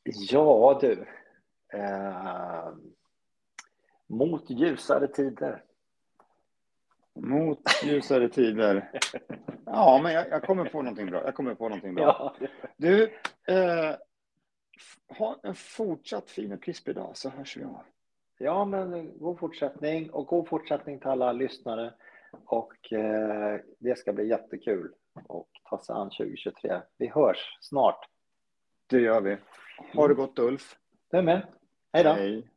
Ja 0.03 0.77
du. 0.81 1.05
Eh, 1.79 2.73
mot 4.07 4.49
ljusare 4.49 5.07
tider. 5.07 5.63
Mot 7.15 7.83
ljusare 7.83 8.29
tider. 8.29 8.91
Ja, 9.65 9.99
men 10.03 10.13
jag, 10.13 10.29
jag, 10.29 10.43
kommer 10.43 10.65
på 10.65 10.81
någonting 10.81 11.05
bra. 11.05 11.23
Jag 11.23 11.35
kommer 11.35 11.55
på 11.55 11.69
någonting 11.69 11.95
bra. 11.95 12.35
Du, 12.77 13.03
eh, 13.47 13.95
ha 15.07 15.39
en 15.43 15.55
fortsatt 15.55 16.29
fin 16.29 16.53
och 16.53 16.63
krispig 16.63 16.95
dag 16.95 17.17
så 17.17 17.29
hörs 17.29 17.57
vi 17.57 17.63
av. 17.63 17.83
Ja, 18.37 18.65
men 18.65 19.17
god 19.19 19.39
fortsättning 19.39 20.09
och 20.09 20.27
god 20.27 20.47
fortsättning 20.47 20.99
till 20.99 21.09
alla 21.09 21.31
lyssnare. 21.31 21.93
Och 22.45 22.93
eh, 22.93 23.59
det 23.79 23.97
ska 23.97 24.13
bli 24.13 24.27
jättekul 24.27 24.91
och 25.27 25.49
ta 25.69 25.83
sig 25.83 25.95
an 25.95 26.09
2023. 26.09 26.81
Vi 26.97 27.07
hörs 27.07 27.57
snart. 27.61 28.09
Det 28.87 28.99
gör 28.99 29.21
vi. 29.21 29.37
Ha 29.93 30.07
det 30.07 30.13
gott 30.13 30.39
Ulf. 30.39 30.75
Du 31.11 31.21
med. 31.21 31.47
Hej 31.93 32.03
då. 32.03 32.09
Hej. 32.09 32.47